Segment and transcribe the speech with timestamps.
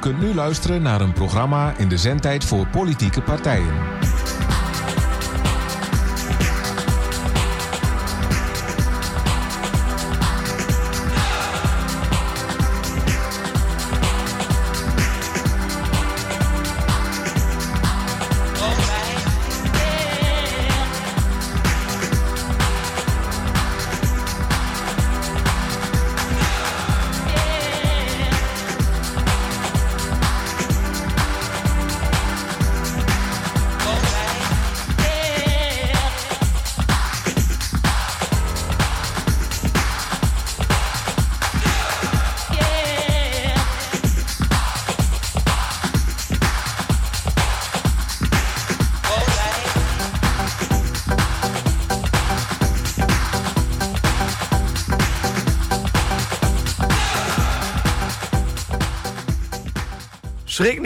[0.00, 3.99] kunt nu luisteren naar een programma in de zendtijd voor politieke partijen.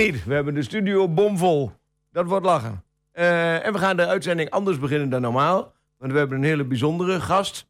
[0.05, 1.73] Niet, we hebben de studio bomvol.
[2.13, 2.83] Dat wordt lachen.
[3.13, 5.73] Eh, en we gaan de uitzending anders beginnen dan normaal.
[5.99, 7.67] Want we hebben een hele bijzondere gast.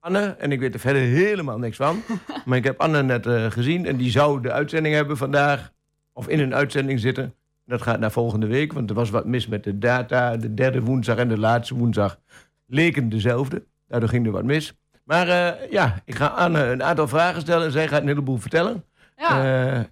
[0.00, 2.02] Anne, en ik weet er verder helemaal niks van.
[2.44, 5.72] maar ik heb Anne net eh, gezien en die zou de uitzending hebben vandaag.
[6.12, 7.34] Of in een uitzending zitten.
[7.66, 10.36] Dat gaat naar volgende week, want er was wat mis met de data.
[10.36, 12.18] De derde woensdag en de laatste woensdag
[12.66, 13.64] leken dezelfde.
[13.88, 14.74] Daardoor ging er wat mis.
[15.04, 18.38] Maar eh, ja, ik ga Anne een aantal vragen stellen en zij gaat een heleboel
[18.38, 18.84] vertellen.
[19.16, 19.86] Ja.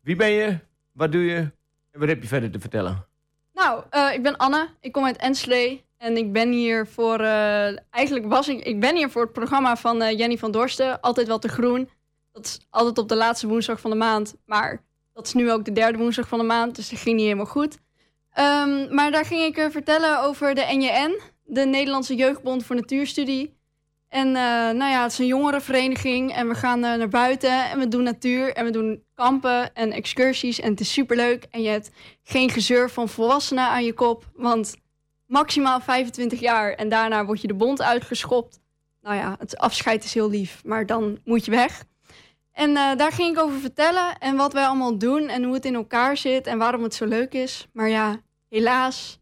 [0.00, 0.58] Wie ben je?
[1.00, 1.36] Wat doe je?
[1.90, 3.06] En wat heb je verder te vertellen?
[3.52, 4.68] Nou, eh, ik ben Anne.
[4.80, 5.80] Ik kom uit Enschede.
[5.96, 7.20] En ik ben hier voor...
[7.20, 8.64] eh, eigenlijk was ik...
[8.64, 11.00] Ik ben hier voor het programma van eh, Jenny van Dorsten.
[11.00, 11.88] Altijd wel te groen.
[12.32, 14.34] Dat is altijd op de laatste woensdag van de maand.
[14.44, 16.76] Maar dat is nu ook de derde woensdag van de maand.
[16.76, 17.78] Dus dat ging niet helemaal goed.
[18.32, 21.20] Ehm, maar daar ging ik vertellen over de NJN.
[21.44, 23.58] De Nederlandse Jeugdbond voor Natuurstudie.
[24.10, 24.42] En eh,
[24.76, 26.32] nou ja, het is een jongerenvereniging.
[26.32, 27.70] En we gaan eh, naar buiten.
[27.70, 28.52] En we doen natuur.
[28.52, 30.60] En we doen kampen en excursies.
[30.60, 31.46] En het is superleuk.
[31.50, 31.90] En je hebt
[32.22, 34.24] geen gezeur van volwassenen aan je kop.
[34.34, 34.76] Want
[35.26, 36.72] maximaal 25 jaar.
[36.72, 38.60] En daarna word je de bond uitgeschopt.
[39.02, 40.64] Nou ja, het afscheid is heel lief.
[40.64, 41.84] Maar dan moet je weg.
[42.52, 44.18] En eh, daar ging ik over vertellen.
[44.18, 45.28] En wat wij allemaal doen.
[45.28, 46.46] En hoe het in elkaar zit.
[46.46, 47.68] En waarom het zo leuk is.
[47.72, 49.20] Maar ja, helaas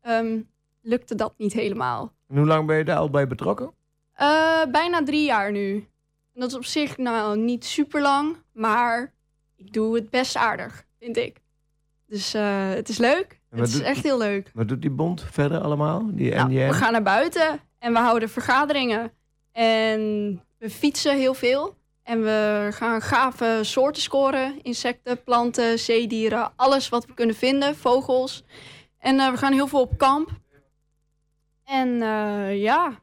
[0.00, 0.40] ehm,
[0.82, 2.12] lukte dat niet helemaal.
[2.28, 3.78] En hoe lang ben je daar al bij betrokken?
[4.20, 5.74] Eh, bijna drie jaar nu.
[6.34, 9.12] En dat is op zich nou niet super lang, maar
[9.56, 11.40] ik doe het best aardig, vind ik.
[12.06, 13.40] Dus eh, het is leuk.
[13.50, 14.50] Het is doet- echt heel leuk.
[14.54, 16.06] Wat doet die bond verder allemaal?
[16.12, 19.12] Die Nou, we gaan naar buiten en we houden vergaderingen.
[19.52, 20.00] En
[20.58, 21.74] we fietsen heel veel.
[22.02, 24.62] En we gaan gave soorten scoren.
[24.62, 26.52] Insecten, planten, zeedieren.
[26.56, 27.76] Alles wat we kunnen vinden.
[27.76, 28.44] Vogels.
[28.98, 30.30] En eh, we gaan heel veel op kamp.
[31.64, 31.88] En
[32.56, 32.98] ja,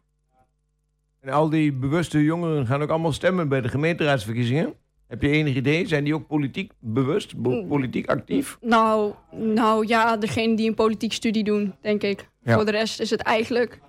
[1.27, 4.73] En al die bewuste jongeren gaan ook allemaal stemmen bij de gemeenteraadsverkiezingen.
[5.07, 5.87] Heb je enig idee?
[5.87, 7.67] Zijn die ook politiek bewust, Mm.
[7.67, 8.57] politiek actief?
[8.61, 12.29] Nou, nou ja, degene die een politiek studie doen, denk ik.
[12.43, 12.53] Ja.
[12.53, 13.79] Voor de rest is het eigenlijk.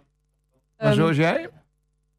[0.79, 1.49] Maar ehm, zoals jij?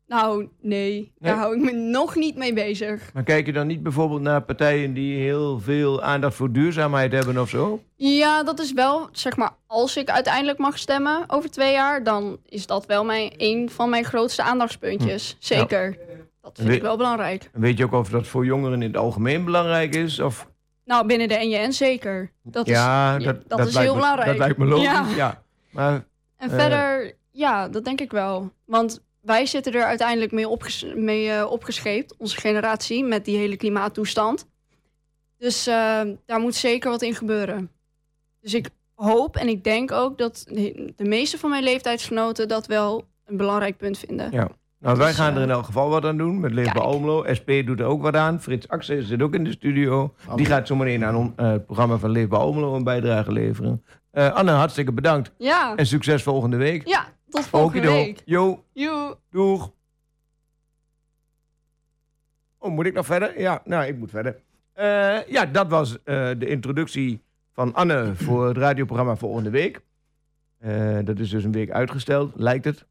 [0.09, 1.41] Nou, nee, daar Nee?
[1.41, 3.13] hou ik me nog niet mee bezig.
[3.13, 7.37] Maar kijk je dan niet bijvoorbeeld naar partijen die heel veel aandacht voor duurzaamheid hebben
[7.37, 7.81] of zo?
[7.95, 12.37] Ja, dat is wel, zeg maar, als ik uiteindelijk mag stemmen over twee jaar, dan
[12.45, 15.35] is dat wel mijn, een van mijn grootste aandachtspuntjes.
[15.39, 15.97] Zeker.
[16.41, 17.49] Dat vind ik wel belangrijk.
[17.53, 20.19] En weet je ook of dat voor jongeren in het algemeen belangrijk is?
[20.19, 20.47] Of...
[20.85, 22.31] Nou, binnen de NJN zeker.
[22.43, 24.27] Dat is, ja, ja, dat, dat is heel me- belangrijk.
[24.27, 25.05] Dat lijkt me logisch, ja.
[25.15, 25.41] Ja.
[25.71, 25.93] Maar
[26.37, 26.59] En Eh.
[26.59, 28.51] verder, ja, dat denk ik wel.
[28.65, 33.55] Want wij zitten er uiteindelijk mee, opges mee eh, opgescheept, onze generatie, met die hele
[33.57, 34.47] klimaattoestand.
[35.37, 37.71] Dus eh, daar moet zeker wat in gebeuren.
[38.41, 40.43] Dus ik hoop en ik denk ook dat
[40.95, 44.31] de meeste van mijn leeftijdsgenoten dat wel een belangrijk punt vinden.
[44.31, 44.49] Ja.
[44.79, 46.39] nou, wij Dus, gaan er eh, in elk geval wat aan doen.
[46.39, 46.83] Met Leefbaar.
[46.83, 47.25] Almelo.
[47.39, 48.41] SP doet er ook wat aan.
[48.41, 50.13] Frits Axel zit ook in de studio.
[50.35, 53.83] Die gaat zometeen aan eh, het programma van Leefbaar Almelo een bijdrage leveren.
[54.11, 55.31] Eh, Anne, hartstikke bedankt.
[55.37, 56.87] Ja, En succes volgende week.
[56.87, 57.93] ja tot volgende Okido.
[57.93, 58.21] week.
[58.25, 59.17] Jo, Joe.
[59.29, 59.71] doeg.
[62.57, 63.39] Oh, moet ik nog verder?
[63.39, 64.39] Ja, nou, ik moet verder.
[64.73, 67.21] Eh, ja, dat was eh, de introductie
[67.53, 69.81] van Anne voor het radioprogramma volgende week.
[70.57, 72.85] Eh, dat is dus een week uitgesteld, lijkt het.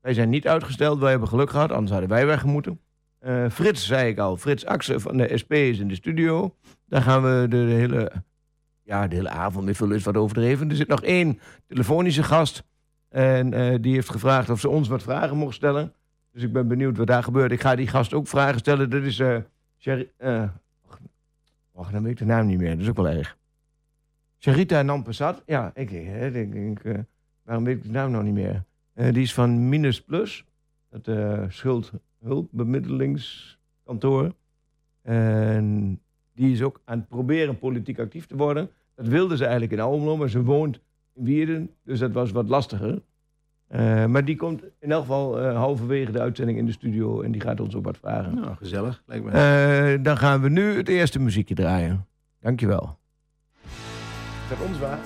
[0.00, 2.80] Wij zijn niet uitgesteld, wij hebben geluk gehad, anders hadden wij weggemoeten.
[3.18, 6.54] Eh Frits, zei ik al, Frits Axen van de SP is in de studio.
[6.86, 8.12] Daar gaan we de, hele,
[8.82, 10.70] ja, de hele avond mee vullen, is wat overdreven.
[10.70, 12.62] Er zit nog één telefonische gast.
[13.12, 15.92] En eh, die heeft gevraagd of ze ons wat vragen mocht stellen.
[16.32, 17.52] Dus ik ben benieuwd wat daar gebeurt.
[17.52, 18.90] Ik ga die gast ook vragen stellen.
[18.90, 19.36] Dat is eh
[19.78, 20.48] Sher eh,
[21.72, 22.70] wacht, dan weet ik de naam niet meer.
[22.70, 23.36] Dat is ook wel erg.
[24.38, 25.42] Sharita Nampasat.
[25.46, 26.98] Ja, ik, ik, eh,
[27.42, 28.64] waarom weet ik de naam nou niet meer?
[28.92, 30.44] Eh, die is van Minus Plus.
[30.90, 34.34] Het eh schuldhulpbemiddelingskantoor.
[35.02, 36.00] En
[36.34, 38.70] Die is ook aan het proberen politiek actief te worden.
[38.94, 40.80] Dat wilde ze eigenlijk in Almelo, maar ze woont
[41.14, 41.70] in Wierden.
[41.84, 43.02] Dus dat was wat lastiger.
[43.72, 47.20] Eh, maar die komt in elk geval eh, halverwege de uitzending in de studio.
[47.22, 48.34] En die gaat ons ook wat vragen.
[48.34, 49.02] Nou, gezellig.
[49.06, 49.30] Lijkt me.
[49.30, 52.06] Eh, dan gaan we nu het eerste muziekje draaien.
[52.40, 52.98] Dankjewel.
[53.64, 54.98] Is dat ons waar?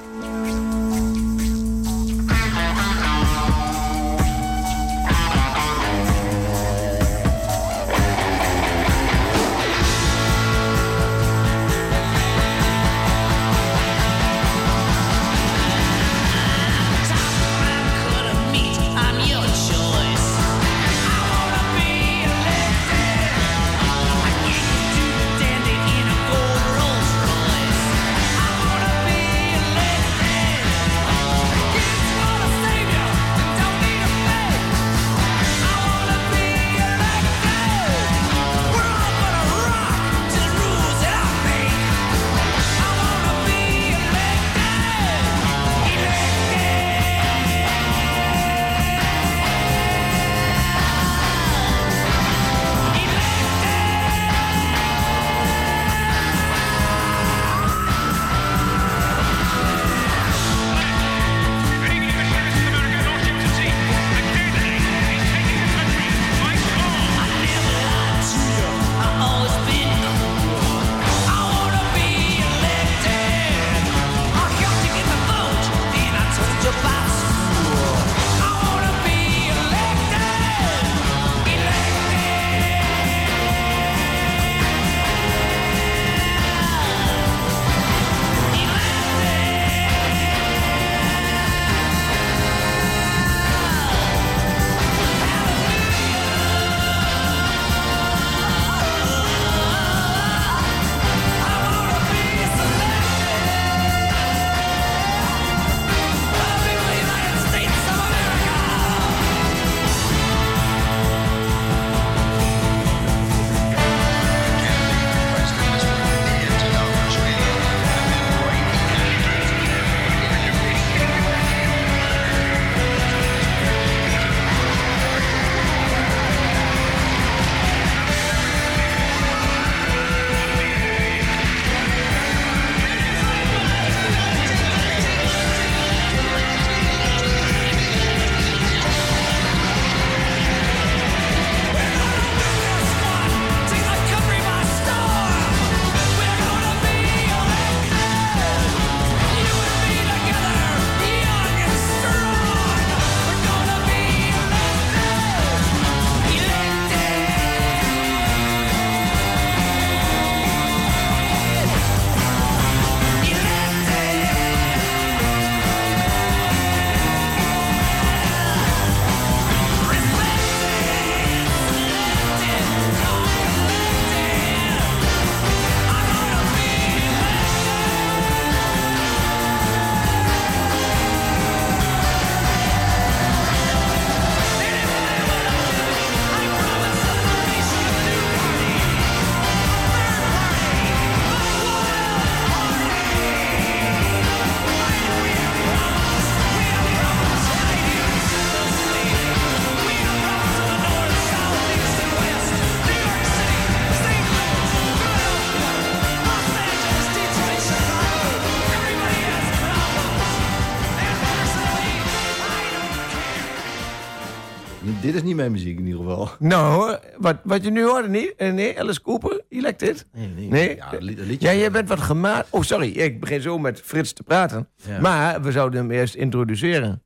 [215.03, 216.29] Dit is niet mijn muziek in ieder geval.
[216.39, 218.35] Nou hoor, wat, wat je nu hoorde niet?
[218.37, 220.07] Eh, nee, Alice Cooper, Elected?
[220.13, 220.49] Nee, nee.
[220.49, 220.77] Nee?
[220.77, 221.49] Ja, dat liedje.
[221.49, 222.49] Ja, jij bent wat gemaakt.
[222.51, 224.69] Oh, sorry, ik begin zo met Frits te praten.
[224.87, 225.01] Ja.
[225.01, 227.03] Maar we zouden hem eerst introduceren.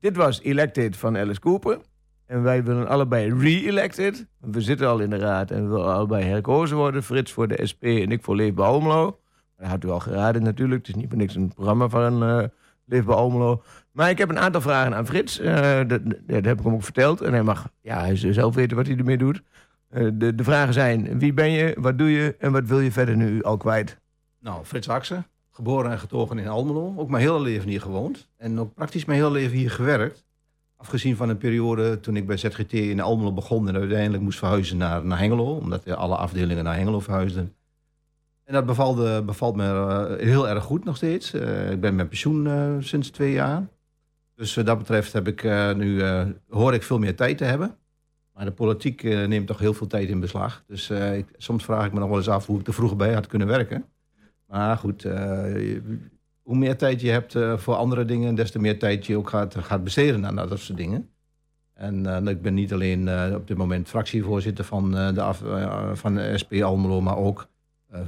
[0.00, 1.78] Dit was Elected van Alice Cooper.
[2.26, 4.26] En wij willen allebei re-elected.
[4.40, 7.02] We zitten al in de raad en we willen allebei herkozen worden.
[7.02, 9.20] Frits voor de SP en ik voor Leefbaar Almelo.
[9.56, 10.86] Dat had u al geraden natuurlijk.
[10.86, 12.50] Het is niet voor niks een programma van
[12.92, 13.62] Leefbaar Almelo.
[13.92, 15.38] Maar ik heb een aantal vragen aan Frits.
[15.38, 17.20] Eh, dat, heb ik hem ook verteld.
[17.20, 19.42] En hij mag ja, zelf weten wat hij ermee doet.
[19.88, 22.92] Eh, de, de vragen zijn, wie ben je, wat doe je en wat wil je
[22.92, 24.00] verder nu al kwijt?
[24.40, 26.94] Nou, Frits Axen, geboren en getogen in Almelo.
[26.96, 28.28] Ook mijn hele leven hier gewoond.
[28.36, 30.24] En ook praktisch mijn hele leven hier gewerkt.
[30.76, 33.68] Afgezien van een periode toen ik bij ZGT in Almelo begon...
[33.68, 35.54] en uiteindelijk moest verhuizen naar, naar Hengelo.
[35.54, 37.54] Omdat alle afdelingen naar Hengelo verhuisden.
[38.52, 38.66] Dat
[39.26, 41.32] bevalt me eh, heel erg goed nog steeds.
[41.32, 43.66] Eh, ik ben met pensioen eh, sinds twee jaar.
[44.34, 47.44] Dus wat dat betreft heb ik, eh, nu, eh, hoor ik veel meer tijd te
[47.44, 47.76] hebben.
[48.34, 50.64] Maar de politiek eh, neemt toch heel veel tijd in beslag.
[50.66, 52.96] Dus eh, ik, soms vraag ik me nog wel eens af hoe ik er vroeger
[52.96, 53.84] bij had kunnen werken.
[54.46, 55.78] Maar goed, eh,
[56.42, 59.28] hoe meer tijd je hebt eh, voor andere dingen, des te meer tijd je ook
[59.28, 61.10] gaat, gaat besteden aan dat soort dingen.
[61.74, 65.90] En eh, ik ben niet alleen eh, op dit moment fractievoorzitter van, eh, de, eh,
[65.92, 67.46] van de SP Almelo, maar ook eh,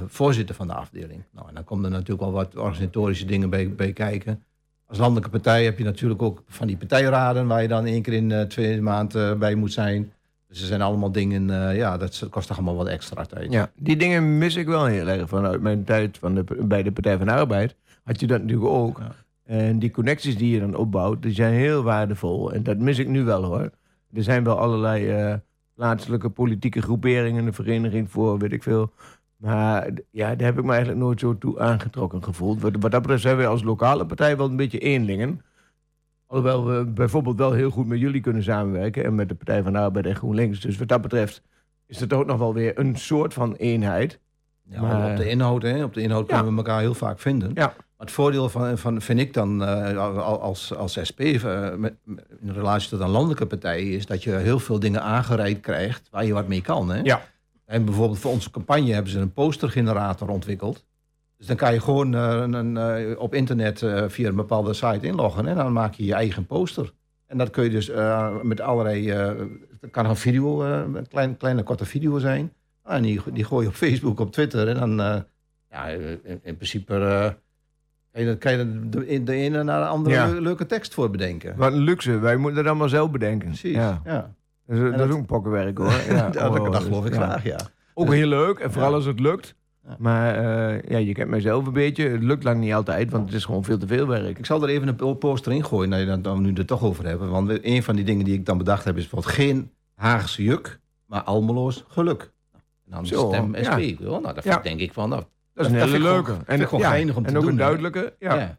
[0.05, 1.23] voorzitter van de afdeling.
[1.31, 4.43] Nou, en dan komen er natuurlijk wel wat organisatorische dingen bij, bij kijken.
[4.87, 8.13] Als landelijke partij heb je natuurlijk ook van die partijraden waar je dan één keer
[8.13, 10.11] in eh, twee maanden bij moet zijn.
[10.47, 13.51] Dus er zijn allemaal dingen, eh, ja, dat kost toch allemaal wat extra tijd.
[13.51, 16.91] Ja, die dingen mis ik wel heel erg vanuit mijn tijd van de, bij de
[16.91, 17.75] Partij van de Arbeid.
[18.03, 18.99] Had je dat natuurlijk ook.
[18.99, 19.11] Ja.
[19.45, 22.53] En die connecties die je dan opbouwt, die zijn heel waardevol.
[22.53, 23.71] En dat mis ik nu wel hoor.
[24.13, 25.33] Er zijn wel allerlei eh,
[25.73, 28.91] plaatselijke politieke groeperingen, een vereniging voor, weet ik veel.
[29.35, 32.61] Maar ja, daar heb ik me eigenlijk nooit zo toe aangetrokken gevoeld.
[32.61, 35.41] Wat, wat dat betreft zijn wij als lokale partij wel een beetje eenlingen.
[36.27, 39.03] Alhoewel we bijvoorbeeld wel heel goed met jullie kunnen samenwerken.
[39.03, 40.59] En met de Partij van de Arbeid en GroenLinks.
[40.59, 41.41] Dus wat dat betreft
[41.87, 44.19] is het ook nog wel weer een soort van eenheid.
[44.63, 46.33] Ja, Maar- op de inhoud, hè, op de inhoud Ja.
[46.35, 47.51] kunnen we elkaar heel vaak vinden.
[47.53, 47.65] Ja.
[47.65, 51.95] Maar het voordeel van, van vind ik dan eh, al- als, als SP eh, met-
[52.41, 56.25] in relatie tot een landelijke partij is dat je heel veel dingen aangereikt krijgt waar
[56.25, 56.89] je wat mee kan.
[56.89, 56.99] Hè?
[57.03, 57.21] Ja.
[57.65, 60.85] En bijvoorbeeld voor onze campagne hebben ze een postergenerator ontwikkeld.
[61.37, 64.73] Dus dan kan je gewoon eh, een, een, eh, op internet eh, via een bepaalde
[64.73, 66.93] site inloggen en dan maak je je eigen poster.
[67.27, 67.91] En dat kun je dus
[68.43, 69.09] met allerlei.
[69.81, 72.53] het kan een video, een klein, kleine korte video zijn.
[72.83, 74.67] Ah, en die, die gooi je op Facebook, op Twitter.
[74.67, 75.23] En dan,
[75.69, 77.29] ja, in, in principe eh,
[78.11, 80.27] kan je, kan je de, de ene naar de andere Ja.
[80.39, 81.55] leuke tekst voor bedenken.
[81.57, 82.19] Wat een luxe.
[82.19, 83.47] Wij moeten dat allemaal zelf bedenken.
[83.47, 84.01] Precies, Ja.
[84.05, 84.33] ja.
[84.67, 85.91] Dat, is, dat dat- is ook een pokkenwerk hoor.
[86.09, 87.59] Ja, dat, oh, dat geloof ik graag, ja.
[87.93, 88.59] Ook heel leuk.
[88.59, 89.55] En vooral als het lukt.
[89.97, 92.07] Maar eh, ja, je kent mijzelf een beetje.
[92.09, 94.37] Het lukt lang niet altijd, want het is gewoon veel te veel werk.
[94.37, 96.65] Ik zal er even een po- poster in gooien, dat je dat dan nu er
[96.65, 97.29] toch over hebben.
[97.29, 100.79] Want een van die dingen die ik dan bedacht heb, is bijvoorbeeld geen Haagse juk,
[101.05, 102.31] maar Almeloos geluk.
[102.53, 103.55] En dan Zo, stem.
[103.67, 103.79] SP.
[103.79, 104.09] Ja.
[104.09, 104.57] Nou, dat vind Ja.
[104.57, 106.23] ik denk ik van, nou, Dat is een dat hele leuke.
[106.31, 108.13] gewoon- ik gewoon ja, om te en ook doen, een duidelijke.
[108.19, 108.35] Ja.
[108.35, 108.57] ja.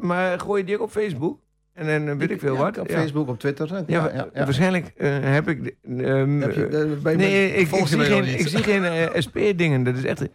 [0.00, 1.40] Maar gooi je die ook op Facebook?
[1.80, 2.78] En dan eh, weet ik veel Ja, wat.
[2.78, 2.90] Op.
[2.90, 3.68] Facebook, op Twitter.
[3.68, 5.74] Ja, Ja, ja, ja, waarschijnlijk eh, heb ik...
[5.82, 6.66] ehm, Heb je,
[7.04, 8.40] eh, Nee, ik, zie geen, niet?
[8.40, 9.82] ik zie geen SP-dingen.
[9.84, 10.28] Dat is echt.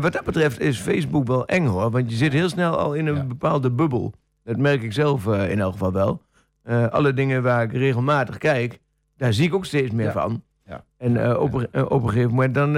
[0.00, 1.90] wat dat betreft is Facebook wel eng hoor.
[1.90, 4.12] Want je zit heel snel al in een bepaalde bubbel.
[4.44, 6.22] Dat merk ik zelf in elk geval wel.
[6.90, 8.78] Alle dingen waar ik regelmatig kijk,
[9.16, 10.42] daar zie ik ook steeds meer van.
[10.70, 10.84] Ja.
[10.98, 12.70] En eh, op, een- eh, op een gegeven moment dan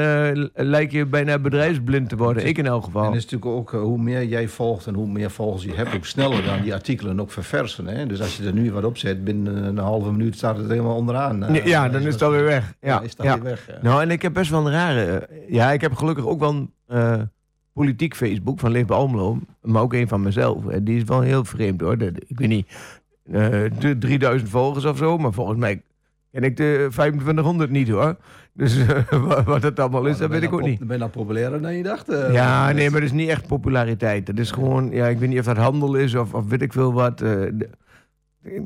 [0.43, 2.47] l- lijk je bijna bedrijfsblind te worden.
[2.47, 3.05] Ik in elk En geval.
[3.05, 6.07] het is natuurlijk ook, hoe meer jij volgt en hoe meer volgers je hebt, hoe
[6.07, 7.87] sneller dan die artikelen ook verversen.
[7.87, 8.07] Hè?
[8.07, 10.97] Dus als je er nu wat op zet, binnen een halve minuut staat het helemaal
[10.97, 11.47] onderaan.
[11.65, 12.75] ja, dan is het alweer weg.
[12.81, 13.35] Ja, is dat ja.
[13.35, 13.67] weer weg.
[13.67, 13.79] ja.
[13.83, 15.29] Nou, en ik heb best wel een rare...
[15.49, 17.31] Ja, ik heb gelukkig ook wel een
[17.73, 19.39] politiek Facebook van Leefbaar Almelo.
[19.63, 20.67] Maar ook een van mezelf.
[20.67, 21.99] En die is wel heel vreemd hoor.
[21.99, 22.67] Dat- ik weet niet,
[23.33, 25.19] eh, de 3000 volgers of zo.
[25.19, 25.83] Maar volgens mij
[26.33, 28.17] ken ik de 2500 niet hoor.
[28.53, 28.99] Dus eh,
[29.29, 30.79] wa- wat het allemaal is, Nou, dat weet ik ook je niet.
[30.79, 32.09] ben je nou populairder dan je dacht?
[32.09, 34.27] eh, Ja, nee, maar dat is niet echt populariteit.
[34.27, 36.73] Dat is gewoon, ja, ik weet niet of dat handel is of, of weet ik
[36.73, 37.21] veel wat.
[37.21, 37.43] eh,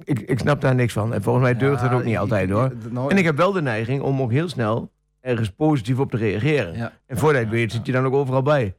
[0.04, 1.12] ik, ik snap daar niks van.
[1.14, 2.72] En volgens mij deugt het ook niet altijd hoor.
[2.90, 6.16] nou, En ik heb wel de neiging om ook heel snel ergens positief op te
[6.16, 6.76] reageren.
[6.76, 6.92] ja.
[7.06, 8.74] En voordat je weet zit je dan ook overal bij.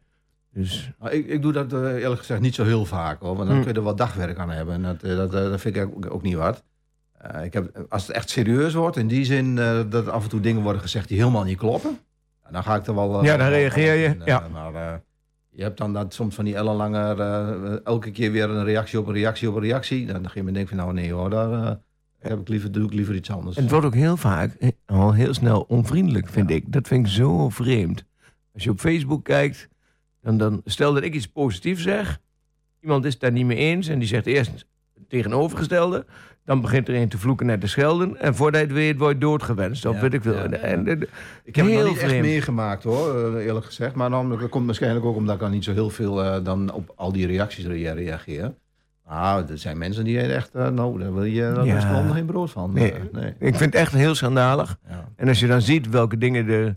[0.53, 3.35] Dus Nou, ik, ik doe dat eerlijk gezegd niet zo heel vaak hoor.
[3.35, 3.63] Want dan Hm.
[3.63, 4.73] kun je er wat dagwerk aan hebben.
[4.73, 6.63] En dat, dat, dat vind ik ook, ook niet wat.
[7.17, 10.29] Eh, ik heb, als het echt serieus wordt, in die zin eh, dat af en
[10.29, 11.97] toe dingen worden gezegd die helemaal niet kloppen.
[12.51, 13.19] Dan ga ik er wel.
[13.19, 14.47] eh, Ja, dan reageer je, ja.
[14.51, 15.01] Maar
[15.49, 19.13] je hebt dan dat soms van die ellenlange, elke keer weer een reactie op een
[19.13, 20.05] reactie op een reactie.
[20.05, 21.79] Dan ga je me denken van nou nee hoor, daar
[22.19, 23.55] heb ik liever, doe ik liever iets anders.
[23.55, 26.71] en het wordt ook heel vaak al heel snel onvriendelijk, vind ik.
[26.71, 28.03] Dat vind ik zo vreemd.
[28.53, 29.67] Als je op Facebook kijkt,
[30.21, 32.19] dan, dan stel dat ik iets positiefs zeg.
[32.81, 34.65] Iemand is het daar niet mee eens en die zegt eerst
[35.07, 36.05] tegenovergestelde.
[36.45, 38.17] Dan begint er een te vloeken en te schelden.
[38.21, 39.85] En voordat het weet, word je doodgewenst.
[39.85, 40.33] Of Ja, weet ik veel.
[40.33, 40.43] ja.
[40.43, 41.01] En, en-
[41.43, 43.95] Ik heb het nog niet echt meegemaakt hoor, eh, eerlijk gezegd.
[43.95, 46.71] Maar dan, dat komt waarschijnlijk ook omdat ik dan niet zo heel veel eh, dan
[46.71, 48.53] op al die reacties rea- reageer.
[49.09, 51.77] Nou, er zijn mensen die echt, eh, nou, daar wil je daar Ja.
[51.77, 52.73] is gewoon geen brood van.
[52.73, 52.91] Nee.
[52.93, 53.29] Eh, nee.
[53.39, 54.77] ik vind het echt heel schandalig.
[55.15, 56.75] En als je dan ziet welke dingen er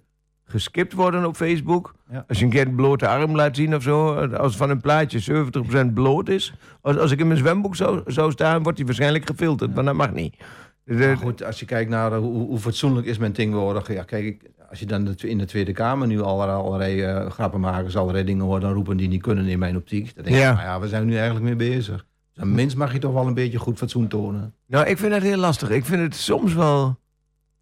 [0.50, 1.94] geskipt worden op Facebook.
[2.10, 2.24] Ja.
[2.28, 4.14] Als je een keer een blote arm laat zien of zo.
[4.26, 5.46] Als van een plaatje
[5.88, 6.54] 70% bloot is.
[6.80, 9.74] Als, als ik in mijn zwemboek zou, zou staan, wordt die waarschijnlijk gefilterd.
[9.74, 10.36] Maar dat mag niet.
[10.84, 13.92] Maar goed, als je kijkt naar eh, hoe, hoe fatsoenlijk is men tegenwoordig.
[13.92, 18.24] Ja, kijk, als je dan in de Tweede Kamer nu allerlei, allerlei eh, grappenmakers, allerlei
[18.24, 20.14] dingen hoort dan roepen die niet kunnen in mijn optiek.
[20.14, 20.52] Dan denk ik, Ja.
[20.52, 22.06] nou ja, we zijn nu eigenlijk mee bezig.
[22.34, 24.54] Dus een mens mag je toch wel een beetje goed fatsoen tonen.
[24.66, 25.70] Nou, ik vind dat heel lastig.
[25.70, 26.98] Ik vind het soms wel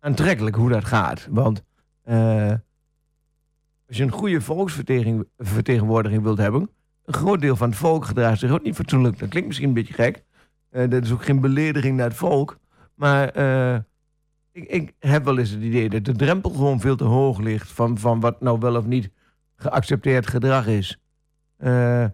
[0.01, 1.27] aantrekkelijk hoe dat gaat.
[1.31, 1.63] Want
[2.03, 2.53] eh,
[3.89, 6.71] als je een goede volksvertegenwoordiging wilt hebben...
[7.05, 9.19] een groot deel van het volk gedraagt zich ook niet fatsoenlijk.
[9.19, 10.25] Dat klinkt misschien een beetje gek.
[10.71, 12.59] Eh, dat is ook geen belediging naar het volk.
[12.95, 13.81] Maar eh,
[14.53, 17.73] ik, ik heb wel eens het idee dat de drempel gewoon veel te hoog ligt
[17.73, 19.11] van, van wat nou wel of niet
[19.57, 21.01] geaccepteerd gedrag is.
[21.57, 22.05] Eh,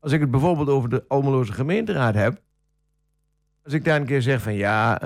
[0.00, 2.40] als ik het bijvoorbeeld over de Almeloze gemeenteraad heb,
[3.64, 4.98] als ik daar een keer zeg van ja,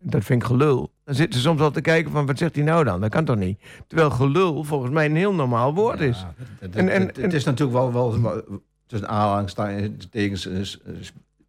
[0.00, 2.64] dat vind ik gelul, dan zitten ze soms al te kijken van wat zegt hij
[2.64, 3.00] nou dan?
[3.00, 3.60] Dat kan toch niet?
[3.86, 6.18] Terwijl gelul volgens mij een heel normaal woord is.
[6.18, 8.42] Ja, het, En- het- en- het- het is natuurlijk wel, wel,
[8.86, 10.48] tussen aanhalingstekens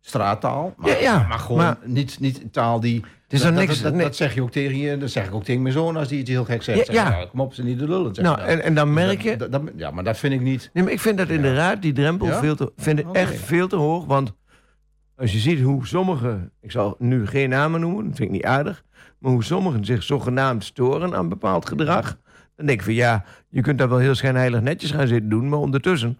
[0.01, 0.74] straattaal.
[0.77, 3.03] Maar, Ja, ja, maar gewoon maar- niet, niet taal die...
[3.27, 3.41] Dat,
[4.00, 6.19] dat- zeg je ook tegen je, dat zeg ik ook tegen mijn zoon als die
[6.19, 6.91] iets heel gek zegt.
[6.91, 8.15] Ja, nou, kom op, ze niet de lullen.
[8.15, 9.36] zeg nou, en, en dan merk je.
[9.38, 10.69] Dat- ja, maar dat vind ik niet...
[10.74, 13.36] Nee, maar ik vind dat in de raad die drempel veel te, vind ik echt
[13.39, 14.05] veel te hoog.
[14.05, 14.33] Want
[15.17, 18.45] als je ziet hoe sommigen, ik zal nu geen namen noemen, dat vind ik niet
[18.45, 18.83] aardig.
[19.24, 22.18] Maar hoe sommigen zich zogenaamd storen aan bepaald gedrag.
[22.56, 25.50] Dan denk ik van ja, je kunt daar wel heel schijnheilig netjes gaan zitten doen.
[25.50, 26.18] Maar ondertussen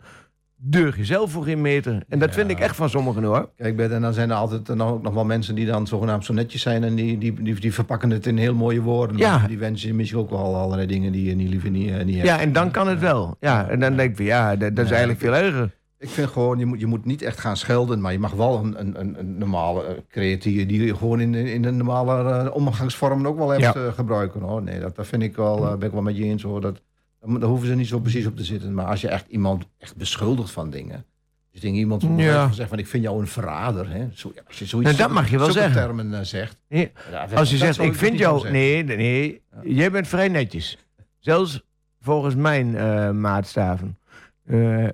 [0.56, 2.04] deug je zelf voor geen meter.
[2.10, 2.36] En dat Ja.
[2.36, 3.50] vind ik echt van sommigen hoor.
[3.56, 6.34] Kijk, en dan zijn er altijd dan ook nog wel mensen die dan zogenaamd zo
[6.34, 9.18] netjes zijn en die, die, die, die verpakken het in heel mooie woorden.
[9.18, 9.48] Ja.
[9.48, 12.16] Die wensen je misschien ook wel allerlei dingen die je niet liever niet, eh, niet
[12.16, 12.28] hebt.
[12.28, 13.36] Ja, en dan kan het wel.
[13.40, 15.72] Ja, en dan denk ik van ja, dat, dat is eigenlijk veel erger.
[16.04, 18.58] Ik vind gewoon, je moet, je moet niet echt gaan schelden, maar je mag wel
[18.64, 23.26] een, een, een, normale uh, creatieve die je gewoon in, in de normale eh, omgangsvormen
[23.26, 23.74] ook wel hebt Ja.
[23.74, 24.42] eh, gebruiken.
[24.42, 24.62] Hoor.
[24.64, 26.62] Nee, dat, dat vind ik wel, eh, ben ik wel met je eens hoor.
[26.62, 26.82] Dat,
[27.22, 28.74] daar, hoeven ze niet zo precies op te zitten.
[28.74, 31.06] Maar als je echt iemand echt beschuldigt van dingen.
[31.52, 32.52] Dus dingen iemand Ja.
[32.52, 33.90] zegt van ik vind jou een verrader.
[33.90, 34.08] Hè?
[34.14, 35.74] Zo, ja, als je zoiets Nou, dat mag je wel zeggen.
[35.74, 36.58] termen eh, zegt.
[36.70, 36.92] Nee,
[37.36, 38.50] Als je zegt, ik vind jou...
[38.52, 39.42] Nee, nee, nee.
[39.76, 40.78] Jij bent vrij netjes.
[41.20, 41.64] Zelfs
[42.02, 43.98] volgens mijn eh, maatstaven.
[44.46, 44.88] Eh,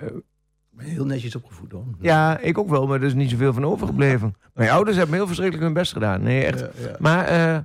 [0.80, 1.86] Ik heel netjes opgevoed hoor.
[2.00, 4.36] ja, ik ook wel, maar er is niet zoveel van overgebleven.
[4.54, 6.22] Mijn ouders hebben heel verschrikkelijk hun best gedaan.
[6.24, 6.60] Nee, echt.
[6.60, 6.96] Ja, ja.
[7.00, 7.58] Maar, eh,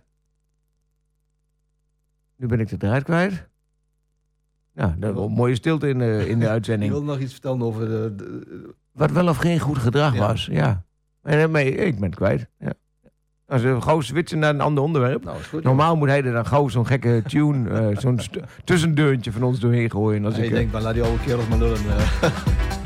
[2.37, 3.49] nu ben ik de draad kwijt.
[4.75, 6.93] Nou, dat een mooie stilte in de, in de uitzending.
[6.93, 10.27] wil nog iets vertellen over de, de- Wat wel of geen goed gedrag Ja.
[10.27, 10.85] was, ja.
[11.23, 12.73] Maar, nee, ik ben het kwijt, ja.
[13.47, 15.25] Als we gauw switchen naar een ander onderwerp.
[15.25, 15.63] nou is goed.
[15.63, 18.21] Normaal moet hij er dan gauw zo'n gekke tune, eh, zo'n
[18.65, 20.25] tussendeuntje van ons doorheen gooien.
[20.25, 21.77] Als Ja, ik, eh, denkt, dan laat die oude kerels maar lullen.
[21.79, 22.84] eh.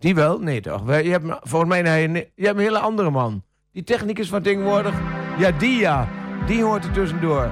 [0.00, 0.38] Die wel?
[0.38, 0.86] Nee toch?
[0.86, 3.42] Je hebt, volgens mij een, je hebt een hele andere man.
[3.72, 4.94] Die technicus van tegenwoordig.
[5.38, 6.08] Ja, die ja.
[6.46, 7.48] Die hoort er tussendoor.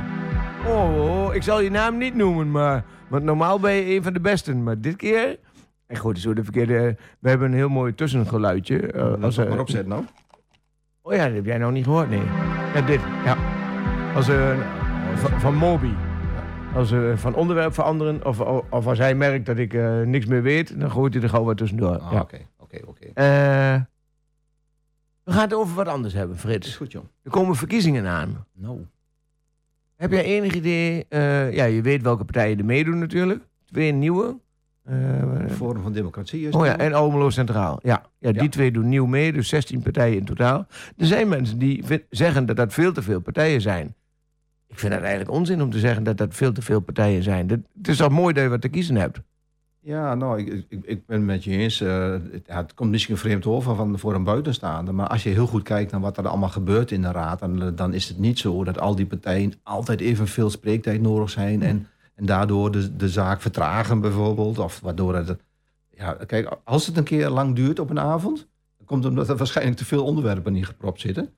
[0.67, 2.85] Oh, oh, ik zal je naam niet noemen, maar...
[3.09, 4.63] Want normaal ben je een van de besten.
[4.63, 5.39] Maar dit keer...
[5.87, 6.97] En goed, zo de verkeerde...
[7.19, 8.93] We hebben een heel mooi tussengeluidje.
[8.93, 10.05] eh, Als eh, maar opzet nou.
[11.03, 12.23] Oh ja, dat heb jij nou niet gehoord, nee.
[12.75, 13.01] Ja, dit.
[13.25, 13.37] Ja.
[14.15, 14.59] Als een...
[15.15, 15.91] van, van Moby.
[16.75, 20.43] Als uh, van onderwerp veranderen, of, of als hij merkt dat ik eh, niks meer
[20.43, 21.99] weet, dan gooit hij er gauw wat tussendoor.
[21.99, 22.21] Ah, ja.
[22.21, 23.05] Oké, oké, oké.
[23.15, 23.81] Eh,
[25.25, 26.77] we gaan het over wat anders hebben, Is Frits.
[26.77, 27.05] goed, joh.
[27.23, 28.45] Er komen verkiezingen aan.
[28.55, 28.79] Nou.
[29.97, 31.07] Heb jij enig idee?
[31.09, 33.43] eh, ja, je weet welke partijen er meedoen natuurlijk.
[33.67, 34.37] Twee nieuwe.
[34.85, 34.95] Eh,
[35.49, 37.79] Forum van Democratie is oh ja, en Almelo Centraal.
[37.83, 38.49] Ja, ja die Ja.
[38.49, 40.67] twee doen nieuw mee, dus 16 partijen in totaal.
[40.97, 43.95] Er zijn mensen die zeggen dat dat veel te veel partijen zijn.
[44.69, 47.47] Ik vind het eigenlijk onzin om te zeggen dat dat veel te veel partijen zijn.
[47.47, 49.21] Dat- Het is toch mooi dat je wat te kiezen hebt.
[49.81, 51.81] Ja, nou, ik, ik, ik ben het met je eens.
[51.81, 52.15] eh,
[52.47, 54.95] het, komt misschien vreemd over van, voor een buitenstaander.
[54.95, 57.41] Maar als je heel goed kijkt naar wat er allemaal gebeurt in de raad...
[57.77, 61.63] dan, is het niet zo dat al die partijen altijd evenveel spreektijd nodig zijn...
[61.63, 64.59] en, en daardoor de, de zaak vertragen bijvoorbeeld.
[64.59, 65.37] Of waardoor het...
[65.91, 68.37] Ja, kijk, als het een keer lang duurt op een avond...
[68.77, 71.29] dan komt het omdat er waarschijnlijk te veel onderwerpen niet gepropt zitten.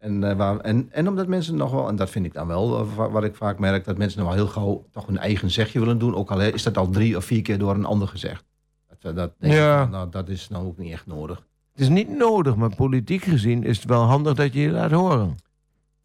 [0.00, 2.78] En, eh, waar, en, en omdat mensen nog wel, en dat vind ik dan wel,
[2.80, 5.50] eh, wa- wat ik vaak merk, dat mensen nog wel heel gauw toch hun eigen
[5.50, 6.14] zegje willen doen.
[6.14, 8.44] Ook al is dat al drie of vier keer door een ander gezegd.
[8.88, 9.84] Dat, eh, dat, denk Ja.
[9.84, 11.42] nou, dat is nou ook niet echt nodig.
[11.72, 14.90] Het is niet nodig, maar politiek gezien is het wel handig dat je je laat
[14.90, 15.34] horen.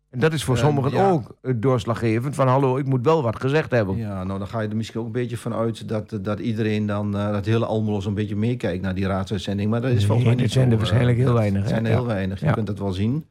[0.10, 1.10] En dat is voor sommigen ja.
[1.10, 2.36] ook doorslaggevend.
[2.36, 3.98] Van hallo, ik moet wel wat gezegd hebben.
[3.98, 6.86] Ja, nou dan ga je er misschien ook een beetje van uit dat, dat iedereen
[6.86, 9.70] dan, dat hele Almelo zo'n beetje meekijkt naar die raadsuitzending.
[9.70, 11.62] Maar dat is Nee, volgens mij dat niet zijn zo, er waarschijnlijk heel dat weinig,
[11.62, 11.68] hè?
[11.68, 12.52] zijn er heel weinig, je Ja.
[12.52, 13.26] kunt het wel zien.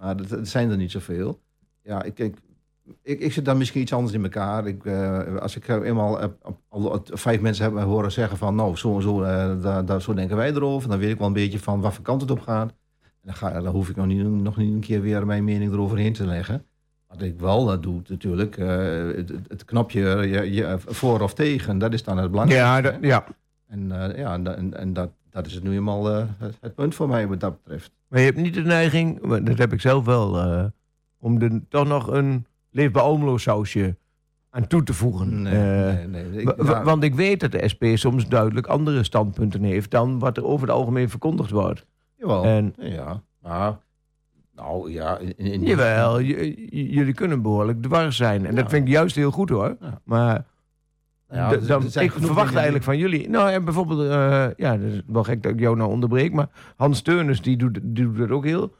[0.00, 1.40] Maar dat, dat zijn er niet zoveel.
[1.82, 2.36] Ja, ik, ik,
[3.02, 4.66] ik, ik zit dan misschien iets anders in elkaar.
[4.66, 6.18] Ik, eh, als ik eh, eenmaal
[6.68, 8.54] al vijf mensen heb horen zeggen van...
[8.54, 9.20] nou, zo en zo,
[9.60, 10.88] daar, daar, zo denken wij erover.
[10.88, 12.70] Dan weet ik wel een beetje van wat voor kant het op gaat.
[13.00, 15.72] En dan, ga, dan hoef ik nog niet, nog niet een keer weer mijn mening
[15.72, 16.64] eroverheen te leggen.
[17.06, 18.68] Wat ik wel uh, doe natuurlijk, uh,
[19.16, 22.68] het, het, knopje je, je, voor of tegen, dat is dan het belangrijkste.
[22.68, 23.26] Ja, dat, ja.
[23.70, 26.24] En, uh, ja, en, en dat, dat is het nu eenmaal uh,
[26.60, 27.92] het, punt voor mij wat dat betreft.
[28.08, 30.64] Maar je hebt niet de neiging, dat heb ik zelf wel, uh,
[31.18, 33.96] om er toch nog een Leefbaar Almelo sausje
[34.50, 35.42] aan toe te voegen.
[35.42, 36.42] Nee, nee, nee.
[36.42, 36.82] Ik, ja.
[36.82, 40.66] Want ik weet dat de SP soms duidelijk andere standpunten heeft dan wat er over
[40.66, 41.86] het algemeen verkondigd wordt.
[42.16, 43.22] Jawel, en, ja.
[43.38, 43.78] Maar,
[44.54, 45.18] nou ja...
[45.18, 46.20] In, in jawel,
[46.70, 48.46] jullie kunnen behoorlijk dwars zijn.
[48.46, 48.60] En ja.
[48.60, 49.76] dat vind ik juist heel goed hoor.
[49.80, 50.00] Ja.
[50.04, 50.44] Maar...
[51.32, 53.28] Ja, dus, dan, ik verwacht eigenlijk van jullie.
[53.28, 56.48] Nou, en bijvoorbeeld, uh, ja, dat is wel gek dat ik jou nou onderbreek, maar
[56.76, 58.74] Hans Teunus, die doet, die doet het ook heel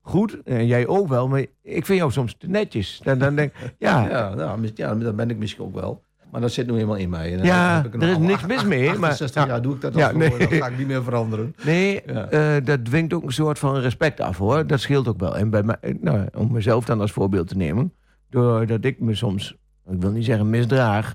[0.00, 0.42] goed.
[0.44, 3.00] En jij ook wel, maar ik vind jou soms te netjes.
[3.02, 6.02] Dan, dan denk ja, Ja, nou, ja, dat ben ik misschien ook wel.
[6.30, 7.32] Maar dat zit nu eenmaal in mij.
[7.38, 9.48] En Ja, heb ik er is niks acht- mis mee, maar- 68 ja.
[9.48, 10.30] jaar doe ik dat al Ja, voor, nee.
[10.48, 11.54] ga ik niet meer veranderen.
[11.64, 12.28] Nee, Ja.
[12.28, 14.66] eh, dat dwingt ook een soort van respect af hoor.
[14.66, 15.36] Dat scheelt ook wel.
[15.36, 17.92] En bij mij, eh, nou, om mezelf dan als voorbeeld te nemen.
[18.30, 19.56] Doordat ik me soms,
[19.90, 21.14] ik wil niet zeggen misdraag,